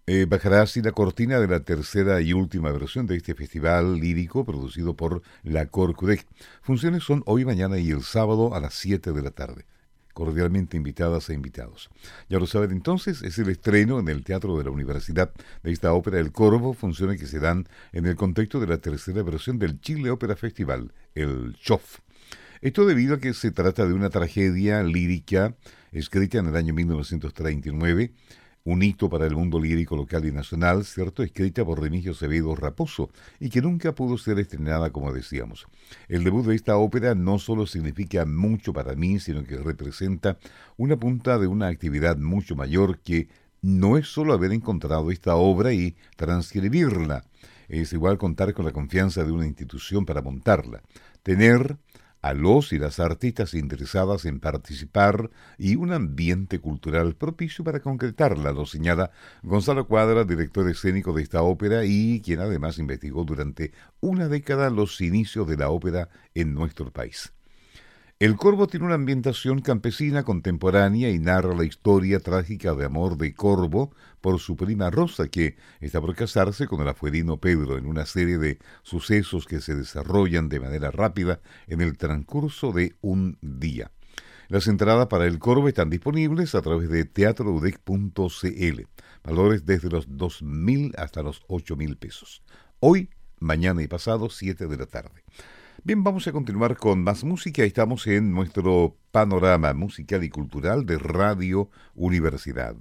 Eh, 0.08 0.26
bajará 0.28 0.64
así 0.64 0.82
la 0.82 0.94
cortina 0.94 1.40
de 1.40 1.48
la 1.48 1.60
tercera 1.60 2.22
y 2.22 2.34
última 2.34 2.72
versión 2.72 3.06
de 3.06 3.18
este 3.18 3.36
festival 3.36 4.00
lírico 4.00 4.44
producido 4.44 4.96
por 4.96 5.22
la 5.44 5.68
Corcudec. 5.68 6.26
Funciones 6.64 7.04
son 7.04 7.22
hoy, 7.28 7.46
mañana 7.46 7.78
y 7.78 7.92
el 7.92 8.02
sábado 8.02 8.56
a 8.56 8.60
las 8.60 8.74
7 8.74 9.12
de 9.12 9.22
la 9.22 9.30
tarde. 9.30 9.66
Cordialmente 10.14 10.76
invitadas 10.76 11.30
e 11.30 11.36
invitados. 11.36 11.90
Ya 12.30 12.40
lo 12.40 12.48
saben 12.48 12.72
entonces, 12.72 13.22
es 13.22 13.38
el 13.38 13.50
estreno 13.50 14.00
en 14.00 14.10
el 14.10 14.24
Teatro 14.24 14.58
de 14.58 14.64
la 14.64 14.72
Universidad 14.72 15.32
de 15.64 15.72
esta 15.72 15.94
ópera 15.94 16.20
El 16.20 16.32
Corvo, 16.32 16.74
funciones 16.74 17.20
que 17.20 17.28
se 17.28 17.40
dan 17.40 17.68
en 17.94 18.08
el 18.08 18.16
contexto 18.16 18.60
de 18.60 18.68
la 18.68 18.80
tercera 18.80 19.22
versión 19.22 19.60
del 19.60 19.80
Chile 19.82 20.10
Ópera 20.10 20.36
Festival, 20.36 20.94
el 21.14 21.56
CHOF. 21.62 22.00
Esto 22.62 22.86
debido 22.86 23.16
a 23.16 23.20
que 23.20 23.34
se 23.34 23.52
trata 23.52 23.86
de 23.86 23.94
una 23.94 24.10
tragedia 24.10 24.84
lírica 24.84 25.56
escrita 25.92 26.40
en 26.40 26.48
el 26.48 26.56
año 26.56 26.74
1939 26.74 28.14
un 28.63 28.84
hito 28.84 29.10
para 29.10 29.26
el 29.26 29.36
mundo 29.36 29.60
lírico 29.60 29.95
local 29.95 30.26
y 30.26 30.32
nacional, 30.32 30.86
cierto, 30.86 31.24
escrita 31.24 31.65
por 31.65 31.82
Remigio 31.82 32.12
Acevedo 32.12 32.56
Raposo, 32.56 33.10
y 33.39 33.50
que 33.50 33.62
nunca 33.62 33.93
pudo 33.93 34.17
ser 34.17 34.39
estrenada 34.39 34.91
como 34.91 35.12
decíamos. 35.12 35.67
El 36.08 36.24
debut 36.24 36.45
de 36.45 36.56
esta 36.56 36.78
ópera 36.78 37.15
no 37.15 37.39
solo 37.39 37.65
significa 37.65 38.26
mucho 38.26 38.74
para 38.74 38.95
mí, 38.95 39.19
sino 39.19 39.43
que 39.43 39.58
representa 39.58 40.38
una 40.78 40.97
punta 40.97 41.39
de 41.39 41.47
una 41.47 41.67
actividad 41.67 42.17
mucho 42.17 42.56
mayor 42.56 43.00
que 43.00 43.30
no 43.62 43.97
es 43.97 44.08
solo 44.08 44.34
haber 44.34 44.52
encontrado 44.52 45.12
esta 45.12 45.36
obra 45.36 45.74
y 45.74 45.95
transcribirla, 46.15 47.24
es 47.67 47.93
igual 47.93 48.17
contar 48.17 48.54
con 48.54 48.65
la 48.65 48.71
confianza 48.71 49.24
de 49.24 49.32
una 49.32 49.45
institución 49.45 50.06
para 50.06 50.21
montarla, 50.21 50.82
tener 51.24 51.78
a 52.22 52.34
los 52.34 52.74
y 52.74 52.80
las 52.80 53.00
artistas 53.00 53.54
interesadas 53.54 54.26
en 54.26 54.40
participar 54.40 55.32
y 55.58 55.76
un 55.76 55.92
ambiente 55.94 56.60
cultural 56.60 57.16
propicio 57.16 57.64
para 57.64 57.80
concretarla, 57.80 58.52
lo 58.52 58.66
señala 58.66 59.12
Gonzalo 59.44 59.88
Cuadra, 59.88 60.24
director 60.24 60.70
escénico 60.70 61.14
de 61.14 61.24
esta 61.24 61.42
ópera 61.42 61.86
y 61.86 62.22
quien 62.22 62.40
además 62.40 62.78
investigó 62.78 63.24
durante 63.24 63.74
una 64.00 64.28
década 64.28 64.70
los 64.70 65.02
inicios 65.02 65.48
de 65.48 65.58
la 65.58 65.70
ópera 65.70 66.10
en 66.36 66.54
nuestro 66.54 66.92
país. 66.92 67.34
El 68.22 68.36
Corvo 68.36 68.68
tiene 68.68 68.86
una 68.86 68.94
ambientación 68.94 69.62
campesina 69.62 70.22
contemporánea 70.22 71.10
y 71.10 71.18
narra 71.18 71.56
la 71.56 71.66
historia 71.66 72.20
trágica 72.20 72.76
de 72.76 72.86
amor 72.86 73.18
de 73.18 73.34
Corvo 73.34 73.96
por 74.22 74.40
su 74.40 74.56
prima 74.56 74.92
Rosa, 74.92 75.28
que 75.28 75.56
está 75.80 76.00
por 76.00 76.14
casarse 76.14 76.68
con 76.68 76.82
el 76.82 76.88
afuerino 76.88 77.38
Pedro 77.38 77.80
en 77.80 77.88
una 77.88 78.06
serie 78.06 78.38
de 78.38 78.60
sucesos 78.84 79.48
que 79.48 79.60
se 79.60 79.74
desarrollan 79.74 80.50
de 80.50 80.60
manera 80.60 80.92
rápida 80.92 81.40
en 81.66 81.82
el 81.82 81.98
transcurso 81.98 82.72
de 82.72 82.94
un 83.02 83.40
día. 83.42 83.90
Las 84.50 84.68
entradas 84.68 85.08
para 85.08 85.26
el 85.26 85.40
Corvo 85.40 85.68
están 85.68 85.90
disponibles 85.90 86.54
a 86.54 86.62
través 86.62 86.92
de 86.92 87.06
teatroudec.cl, 87.06 88.82
valores 89.24 89.66
desde 89.66 89.90
los 89.90 90.08
2.000 90.08 90.94
hasta 90.96 91.24
los 91.24 91.42
8.000 91.48 91.98
pesos. 91.98 92.44
Hoy, 92.82 93.10
mañana 93.40 93.82
y 93.82 93.88
pasado, 93.88 94.30
7 94.30 94.68
de 94.68 94.78
la 94.78 94.86
tarde. 94.86 95.24
Bien, 95.84 96.04
vamos 96.04 96.28
a 96.28 96.32
continuar 96.32 96.78
con 96.78 97.04
más 97.04 97.24
música. 97.24 97.63
Estamos 97.63 98.06
en 98.06 98.32
nuestro 98.32 98.98
panorama 99.10 99.74
musical 99.74 100.24
y 100.24 100.30
cultural 100.30 100.86
de 100.86 101.00
Radio 101.00 101.72
Universidad. 101.96 102.76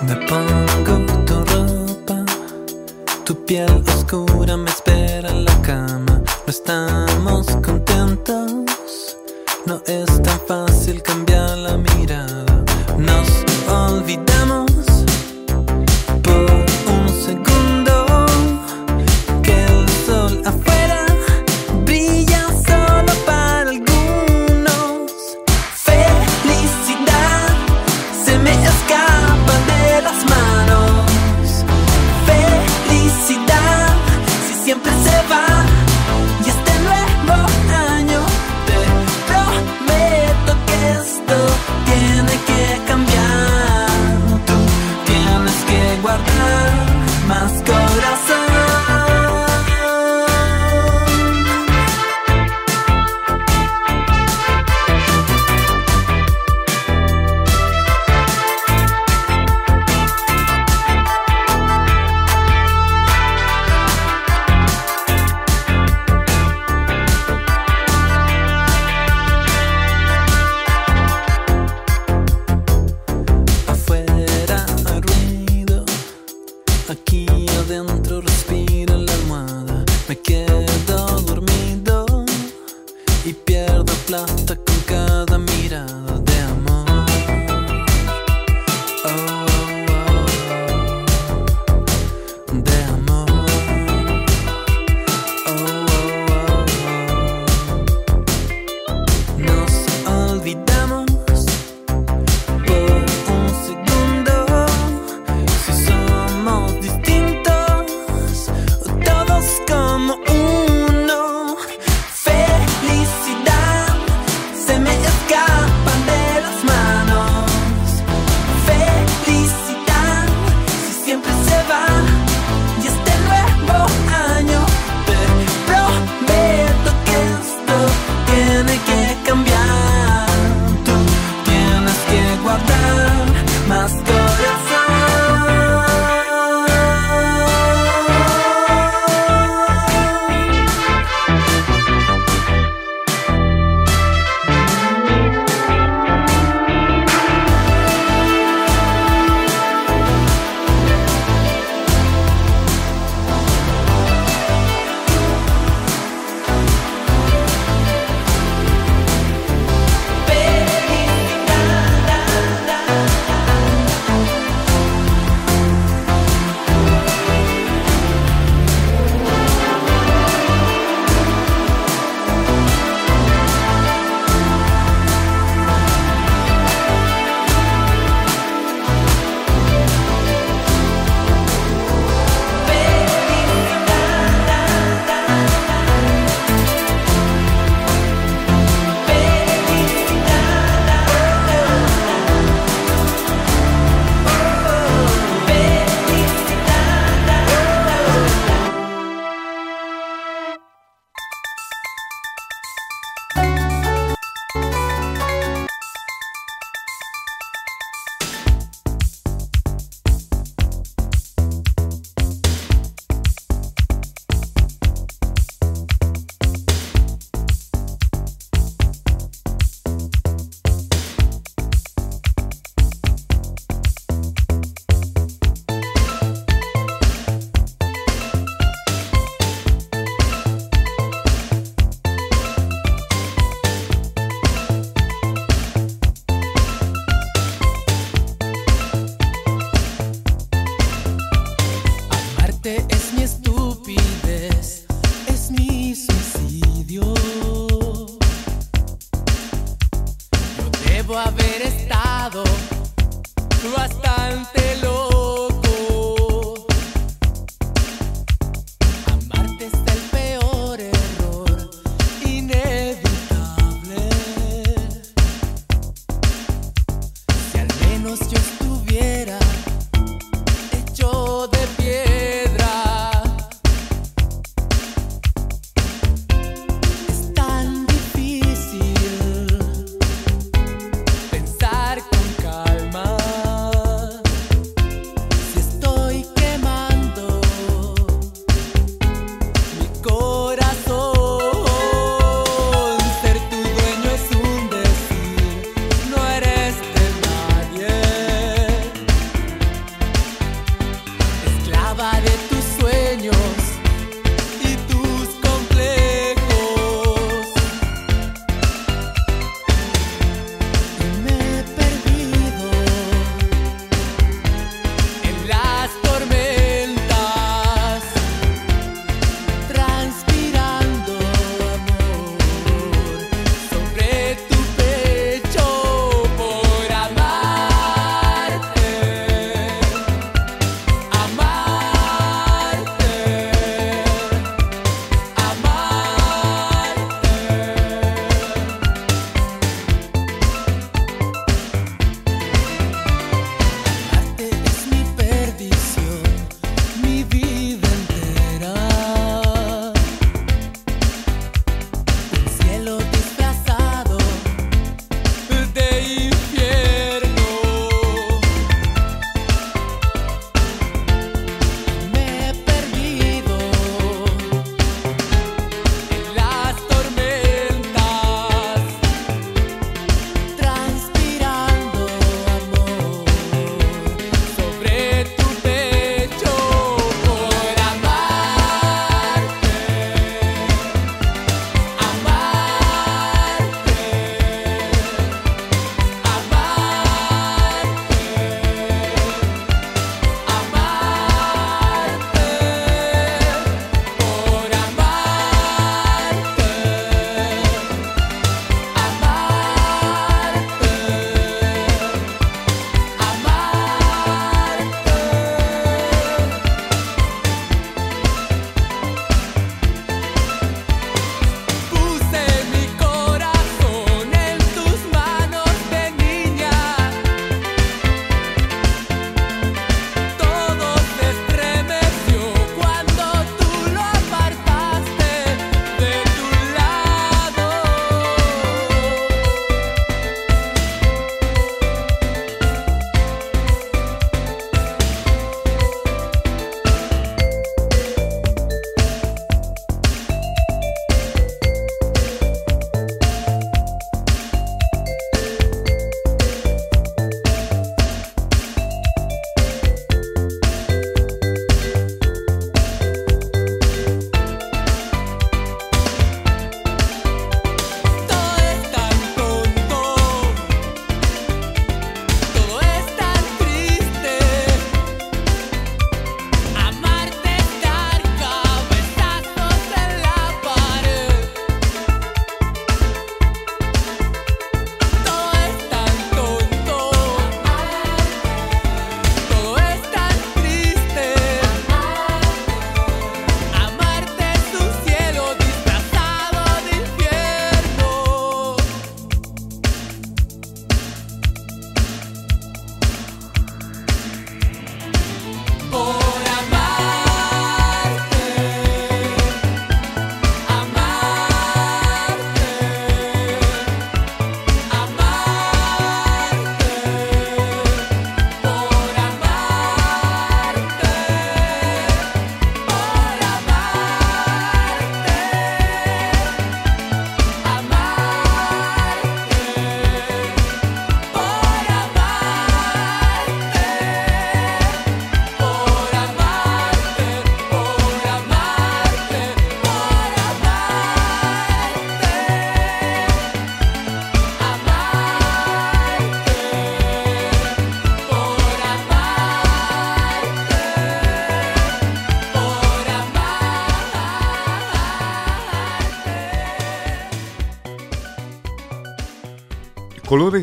Me 0.00 0.16
pongo 0.28 1.24
tu 1.26 1.44
ropa, 1.44 2.24
tu 3.26 3.44
piel 3.44 3.84
oscura 3.86 4.56
me 4.56 4.70
espera 4.70 5.28
en 5.28 5.44
la 5.44 5.60
cama. 5.60 6.22
No 6.46 6.50
estamos 6.50 7.46
contentos 7.56 8.45
no 9.66 9.82
es 9.86 10.22
tan 10.22 10.40
fácil 10.46 11.02
cambiar 11.02 11.58
la 11.58 11.76
mirada. 11.76 12.44
Nos 12.96 13.28
olvidamos 13.68 14.70
por 16.22 16.50
un 16.92 17.08
segundo 17.24 17.65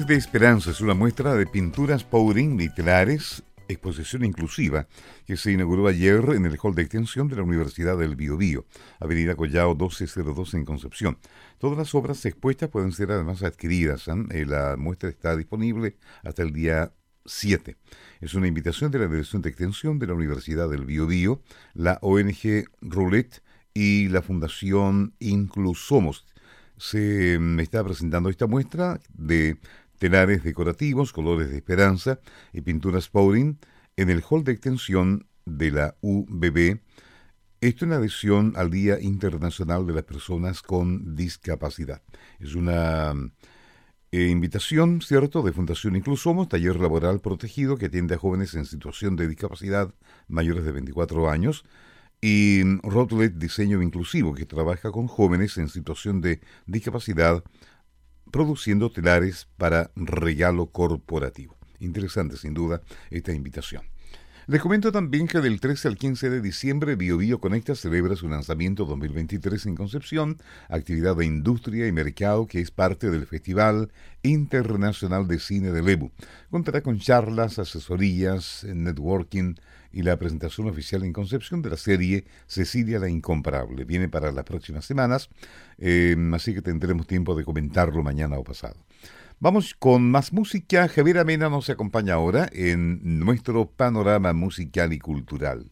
De 0.08 0.16
Esperanza 0.16 0.72
es 0.72 0.82
una 0.82 0.93
muestra 0.93 1.34
de 1.34 1.45
pinturas 1.45 2.04
pouring 2.04 2.58
literales, 2.58 3.41
exposición 3.70 4.26
inclusiva, 4.26 4.86
que 5.26 5.38
se 5.38 5.54
inauguró 5.54 5.88
ayer 5.88 6.22
en 6.36 6.45
el 6.45 6.58
hall 6.62 6.76
de 6.76 6.82
extensión 6.82 7.30
de 7.30 7.38
la 7.38 7.43
Universidad 7.43 7.97
del 7.97 8.18
Biobío, 8.18 8.66
Avenida 8.99 9.36
Collao 9.36 9.76
1202 9.76 10.56
en 10.56 10.66
Concepción. 10.66 11.18
Todas 11.58 11.78
las 11.78 11.95
obras 11.95 12.26
expuestas 12.26 12.70
pueden 12.70 12.91
ser 12.91 13.12
además 13.12 13.43
adquiridas. 13.43 14.10
¿eh? 14.10 14.14
Eh, 14.32 14.45
la 14.45 14.76
muestra 14.78 15.08
está 15.08 15.38
disponible 15.38 15.95
hasta 16.24 16.41
el 16.41 16.51
día 16.51 16.91
7. 17.26 17.78
Es 18.20 18.34
una 18.34 18.47
invitación 18.47 18.91
de 18.91 18.99
la 18.99 19.08
Dirección 19.08 19.41
de 19.41 19.49
Extensión 19.49 19.99
de 19.99 20.08
la 20.08 20.16
Universidad 20.16 20.70
del 20.70 20.86
Biobío, 20.86 21.41
la 21.74 21.97
ONG 22.01 22.66
Roulette 22.82 23.41
y 23.74 24.10
la 24.10 24.22
Fundación 24.22 25.16
Inclusomos 25.20 26.26
se 26.78 27.38
mm, 27.39 27.60
está 27.60 27.84
presentando 27.84 28.30
esta 28.30 28.47
muestra 28.47 28.99
de 29.14 29.58
telares 30.04 30.43
decorativos, 30.43 31.14
colores 31.14 31.49
de 31.49 31.56
esperanza 31.56 32.20
y 32.51 32.60
pinturas 32.60 33.08
Powering 33.08 33.58
en 33.95 34.10
el 34.10 34.22
hall 34.30 34.43
de 34.43 34.51
extensión 34.51 35.30
de 35.45 35.72
la 35.72 35.95
UBB. 36.01 36.82
Esto 37.62 37.86
en 37.86 37.93
adhesión 37.93 38.51
al 38.58 38.70
Día 38.70 38.99
Internacional 38.99 39.88
de 39.88 39.93
las 39.93 40.04
Personas 40.04 40.62
con 40.62 41.16
Discapacidad. 41.16 42.01
Es 42.41 42.54
una 42.54 43.14
eh, 44.12 44.28
invitación, 44.28 45.01
¿cierto?, 45.01 45.41
de 45.41 45.54
Fundación 45.54 45.95
Inclusomos, 45.95 46.49
taller 46.49 46.76
laboral 46.82 47.22
protegido 47.22 47.78
que 47.78 47.86
atiende 47.86 48.16
a 48.16 48.18
jóvenes 48.18 48.56
en 48.56 48.66
situación 48.66 49.16
de 49.16 49.30
discapacidad 49.30 49.95
mayores 50.28 50.66
de 50.66 50.74
24 50.74 51.30
años 51.30 51.64
y 52.20 52.62
Rotlet 52.84 53.36
Diseño 53.36 53.82
Inclusivo, 53.82 54.34
que 54.34 54.45
trabaja 54.45 54.91
con 54.91 55.08
jóvenes 55.08 55.58
en 55.58 55.70
situación 55.70 56.20
de 56.20 56.41
discapacidad, 56.66 57.43
produciendo 58.34 58.91
telares 58.91 59.47
para 59.57 59.91
regalo 59.95 60.65
corporativo. 60.65 61.55
Interesante, 61.79 62.36
sin 62.36 62.55
duda, 62.55 62.81
esta 63.11 63.31
invitación. 63.31 63.92
Les 64.45 64.61
comento 64.61 64.91
también 64.91 65.25
que 65.25 65.39
del 65.39 65.61
13 65.61 65.87
al 65.87 65.97
15 65.97 66.29
de 66.29 66.41
diciembre 66.41 66.97
BioBio 66.97 67.39
Conecta 67.39 67.75
celebra 67.75 68.17
su 68.17 68.27
lanzamiento 68.27 68.83
2023 68.83 69.67
en 69.67 69.75
Concepción, 69.75 70.37
actividad 70.67 71.15
de 71.15 71.25
industria 71.25 71.87
y 71.87 71.93
mercado 71.93 72.45
que 72.45 72.59
es 72.59 72.69
parte 72.69 73.09
del 73.09 73.25
Festival 73.25 73.93
Internacional 74.21 75.29
de 75.29 75.39
Cine 75.39 75.71
de 75.71 75.81
Lebu. 75.81 76.11
Contará 76.51 76.81
con 76.81 76.99
charlas, 76.99 77.57
asesorías, 77.57 78.65
networking 78.65 79.55
y 79.93 80.01
la 80.01 80.17
presentación 80.17 80.67
oficial 80.67 81.05
en 81.05 81.13
Concepción 81.13 81.61
de 81.61 81.69
la 81.69 81.77
serie 81.77 82.25
Cecilia 82.45 82.99
la 82.99 83.07
Incomparable. 83.07 83.85
Viene 83.85 84.09
para 84.09 84.33
las 84.33 84.43
próximas 84.43 84.83
semanas, 84.83 85.29
eh, 85.77 86.17
así 86.33 86.53
que 86.53 86.61
tendremos 86.61 87.07
tiempo 87.07 87.33
de 87.33 87.45
comentarlo 87.45 88.03
mañana 88.03 88.37
o 88.37 88.43
pasado. 88.43 88.75
Vamos 89.43 89.73
con 89.77 90.09
más 90.09 90.31
música. 90.31 90.87
Javier 90.87 91.17
Amena 91.17 91.49
nos 91.49 91.69
acompaña 91.69 92.13
ahora 92.13 92.47
en 92.53 93.19
nuestro 93.19 93.69
panorama 93.69 94.31
musical 94.31 94.93
y 94.93 94.99
cultural. 94.99 95.69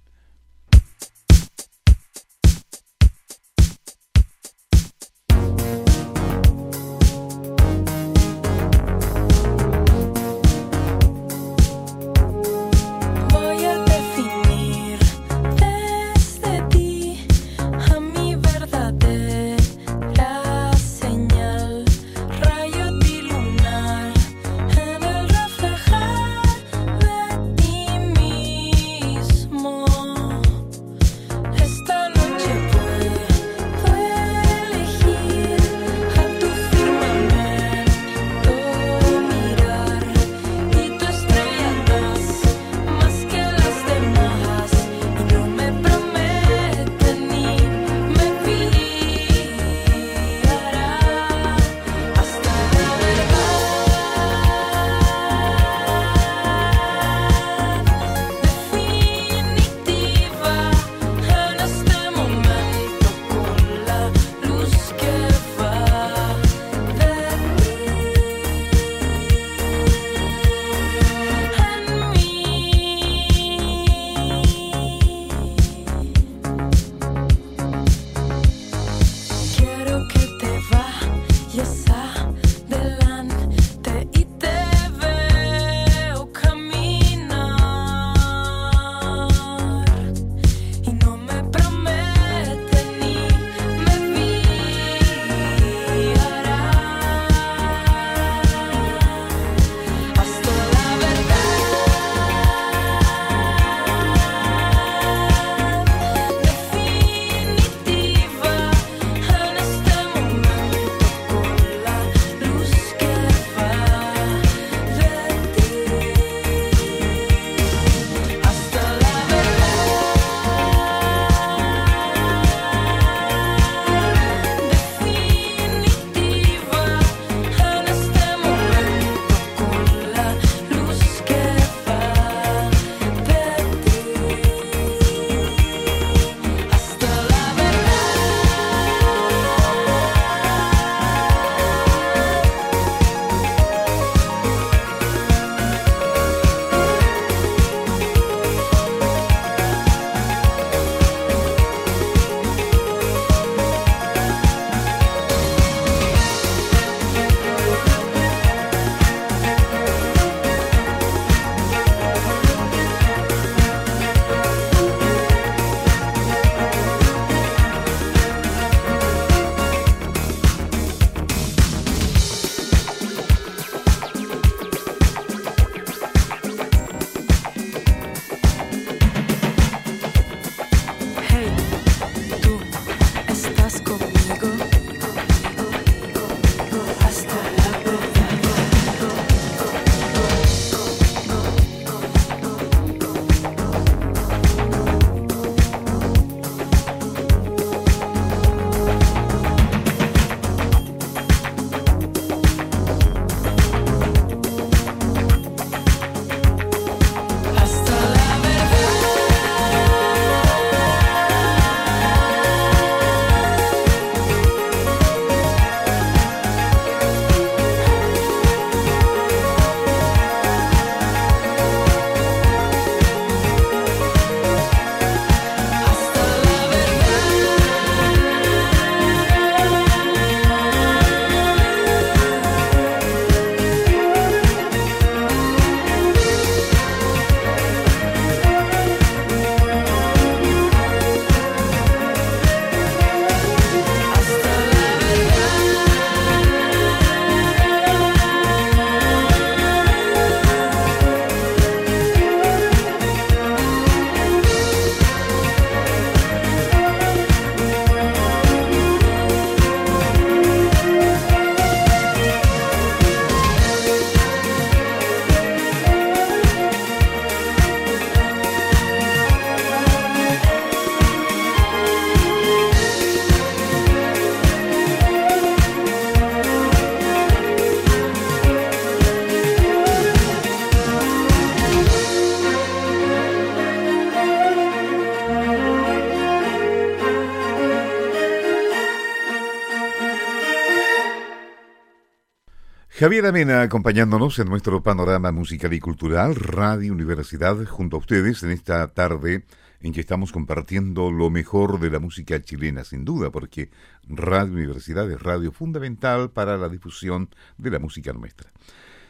Javier 293.01 293.25
Amena 293.25 293.63
acompañándonos 293.63 294.37
en 294.37 294.47
nuestro 294.47 294.83
panorama 294.83 295.31
musical 295.31 295.73
y 295.73 295.79
cultural, 295.79 296.35
Radio 296.35 296.93
Universidad, 296.93 297.57
junto 297.65 297.95
a 297.95 297.99
ustedes 297.99 298.43
en 298.43 298.51
esta 298.51 298.87
tarde 298.93 299.43
en 299.81 299.91
que 299.91 300.01
estamos 300.01 300.31
compartiendo 300.31 301.11
lo 301.11 301.31
mejor 301.31 301.79
de 301.79 301.89
la 301.89 301.97
música 301.97 302.39
chilena, 302.43 302.83
sin 302.83 303.03
duda, 303.03 303.31
porque 303.31 303.71
Radio 304.07 304.53
Universidad 304.53 305.09
es 305.09 305.19
radio 305.19 305.51
fundamental 305.51 306.29
para 306.29 306.57
la 306.57 306.69
difusión 306.69 307.29
de 307.57 307.71
la 307.71 307.79
música 307.79 308.13
nuestra. 308.13 308.51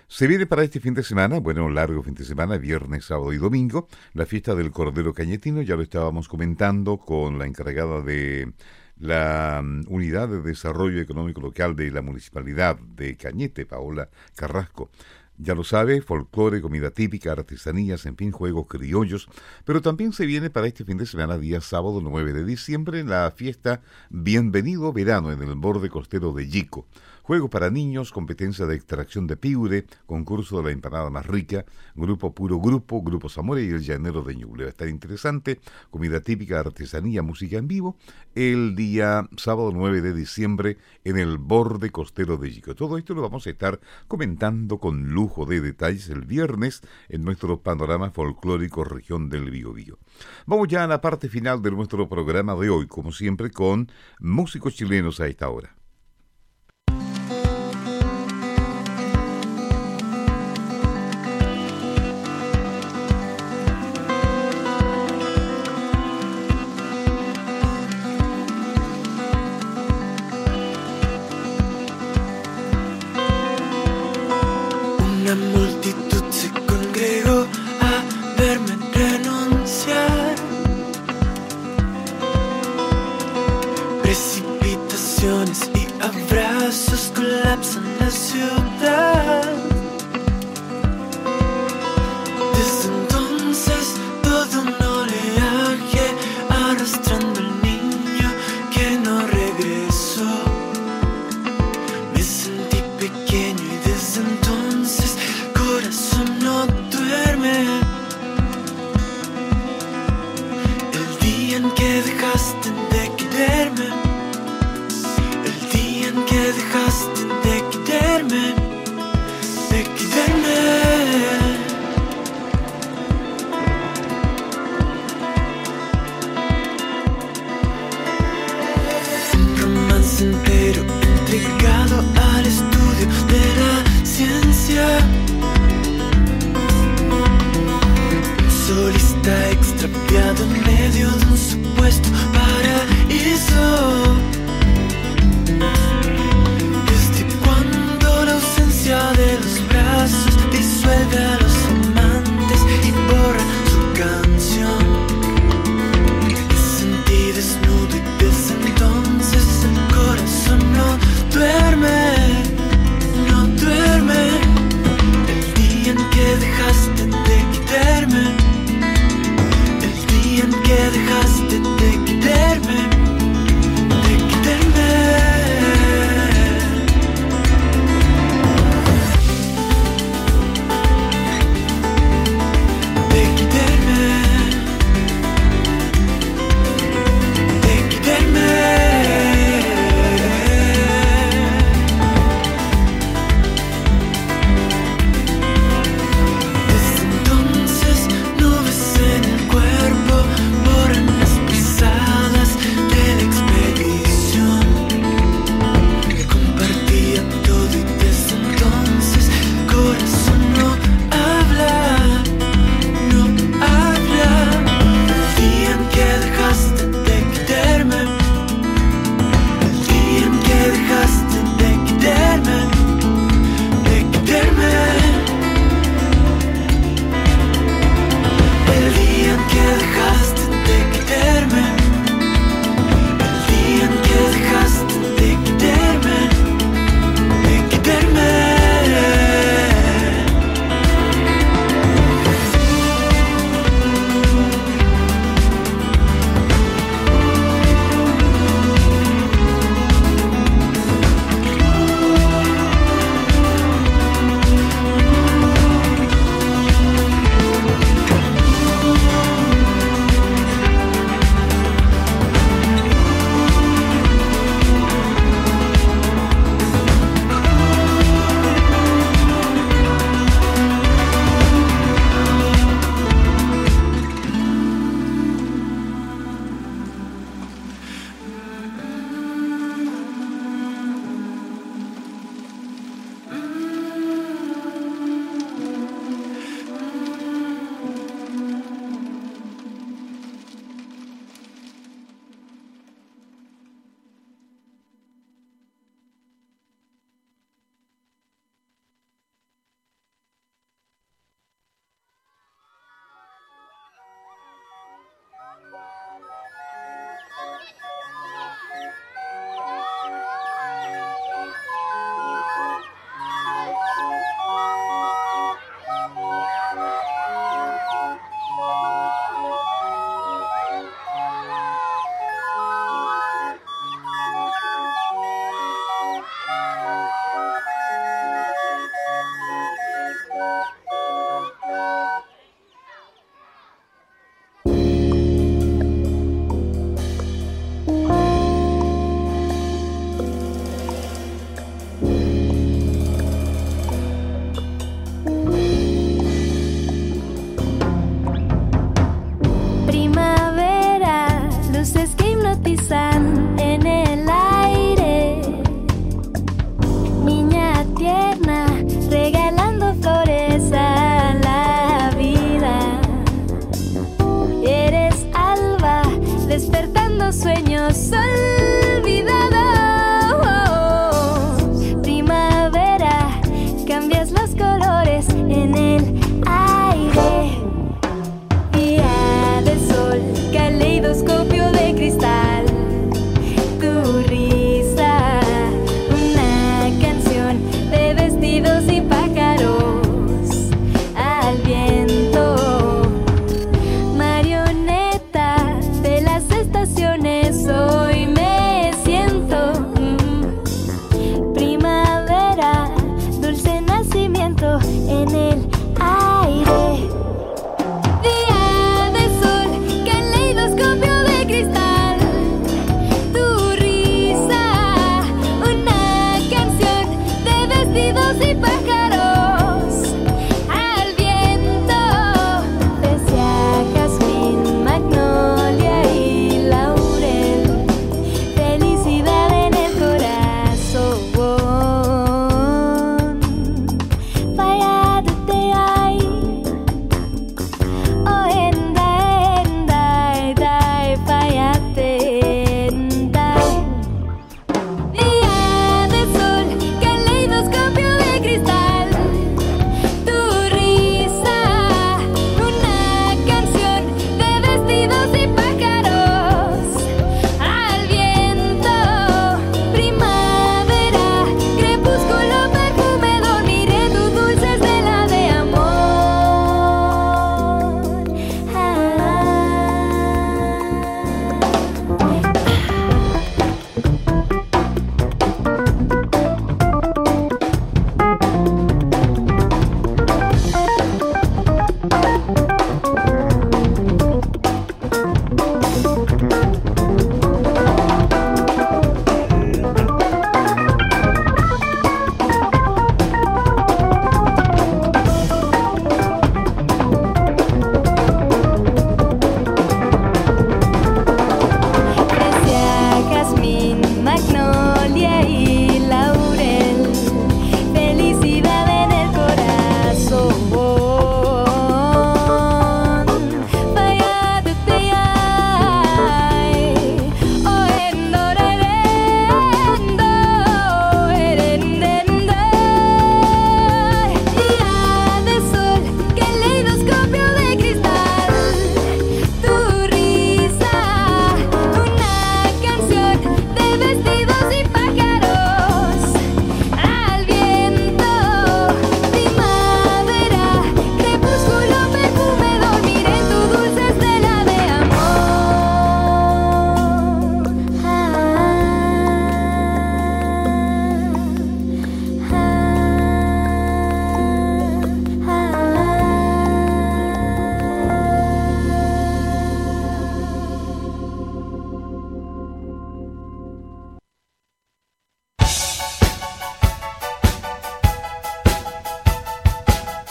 Se 0.07 0.25
viene 0.25 0.45
para 0.45 0.63
este 0.63 0.79
fin 0.79 0.93
de 0.93 1.03
semana, 1.03 1.41
bueno, 1.41 1.69
largo 1.69 2.01
fin 2.01 2.13
de 2.13 2.23
semana, 2.23 2.57
viernes, 2.57 3.03
sábado 3.03 3.33
y 3.33 3.39
domingo, 3.39 3.89
la 4.13 4.25
fiesta 4.25 4.55
del 4.55 4.71
Cordero 4.71 5.13
Cañetino, 5.13 5.61
ya 5.63 5.75
lo 5.75 5.81
estábamos 5.81 6.29
comentando 6.29 6.95
con 6.95 7.37
la 7.37 7.45
encargada 7.45 7.99
de 7.99 8.53
la 9.01 9.61
mm, 9.63 9.85
Unidad 9.87 10.29
de 10.29 10.41
Desarrollo 10.41 11.01
Económico 11.01 11.41
Local 11.41 11.75
de 11.75 11.91
la 11.91 12.01
Municipalidad 12.01 12.77
de 12.79 13.17
Cañete, 13.17 13.65
Paola 13.65 14.09
Carrasco. 14.35 14.89
Ya 15.37 15.55
lo 15.55 15.63
sabe, 15.63 16.01
folclore, 16.01 16.61
comida 16.61 16.91
típica, 16.91 17.31
artesanías, 17.31 18.05
en 18.05 18.15
fin, 18.15 18.31
juegos 18.31 18.67
criollos. 18.67 19.27
Pero 19.65 19.81
también 19.81 20.13
se 20.13 20.27
viene 20.27 20.51
para 20.51 20.67
este 20.67 20.85
fin 20.85 20.97
de 20.97 21.07
semana, 21.07 21.39
día 21.39 21.61
sábado 21.61 21.99
9 21.99 22.31
de 22.31 22.45
diciembre, 22.45 23.03
la 23.03 23.31
fiesta 23.31 23.81
Bienvenido 24.11 24.93
Verano 24.93 25.31
en 25.31 25.41
el 25.41 25.55
borde 25.55 25.89
costero 25.89 26.31
de 26.33 26.47
Yico. 26.47 26.85
Juegos 27.23 27.49
para 27.49 27.69
niños, 27.69 28.11
competencia 28.11 28.65
de 28.65 28.75
extracción 28.75 29.27
de 29.27 29.37
piure, 29.37 29.85
concurso 30.05 30.57
de 30.57 30.63
la 30.63 30.71
empanada 30.71 31.09
más 31.09 31.27
rica, 31.27 31.65
grupo 31.95 32.33
puro 32.33 32.59
grupo, 32.59 33.01
grupo 33.01 33.29
Zamora 33.29 33.61
y 33.61 33.69
el 33.69 33.81
llanero 33.81 34.23
de 34.23 34.35
Ñuble. 34.35 34.63
Va 34.63 34.67
a 34.67 34.71
estar 34.71 34.87
interesante, 34.87 35.59
comida 35.91 36.21
típica, 36.21 36.59
artesanía, 36.59 37.21
música 37.21 37.57
en 37.57 37.67
vivo, 37.67 37.95
el 38.33 38.75
día 38.75 39.29
sábado 39.37 39.71
9 39.73 40.01
de 40.01 40.13
diciembre 40.13 40.77
en 41.03 41.17
el 41.17 41.37
borde 41.37 41.91
costero 41.91 42.37
de 42.37 42.51
Yico. 42.51 42.75
Todo 42.75 42.97
esto 42.97 43.13
lo 43.13 43.21
vamos 43.21 43.45
a 43.45 43.51
estar 43.51 43.79
comentando 44.07 44.79
con 44.79 45.11
lujo 45.11 45.45
de 45.45 45.61
detalles 45.61 46.09
el 46.09 46.21
viernes 46.21 46.81
en 47.09 47.23
nuestro 47.23 47.61
panorama 47.61 48.11
folclórico 48.11 48.83
región 48.83 49.29
del 49.29 49.51
Biobío. 49.51 49.99
Vamos 50.45 50.67
ya 50.67 50.83
a 50.83 50.87
la 50.87 51.01
parte 51.01 51.29
final 51.29 51.61
de 51.61 51.71
nuestro 51.71 52.09
programa 52.09 52.55
de 52.55 52.69
hoy, 52.69 52.87
como 52.87 53.11
siempre, 53.11 53.51
con 53.51 53.91
músicos 54.19 54.75
chilenos 54.75 55.19
a 55.19 55.27
esta 55.27 55.49
hora. 55.49 55.80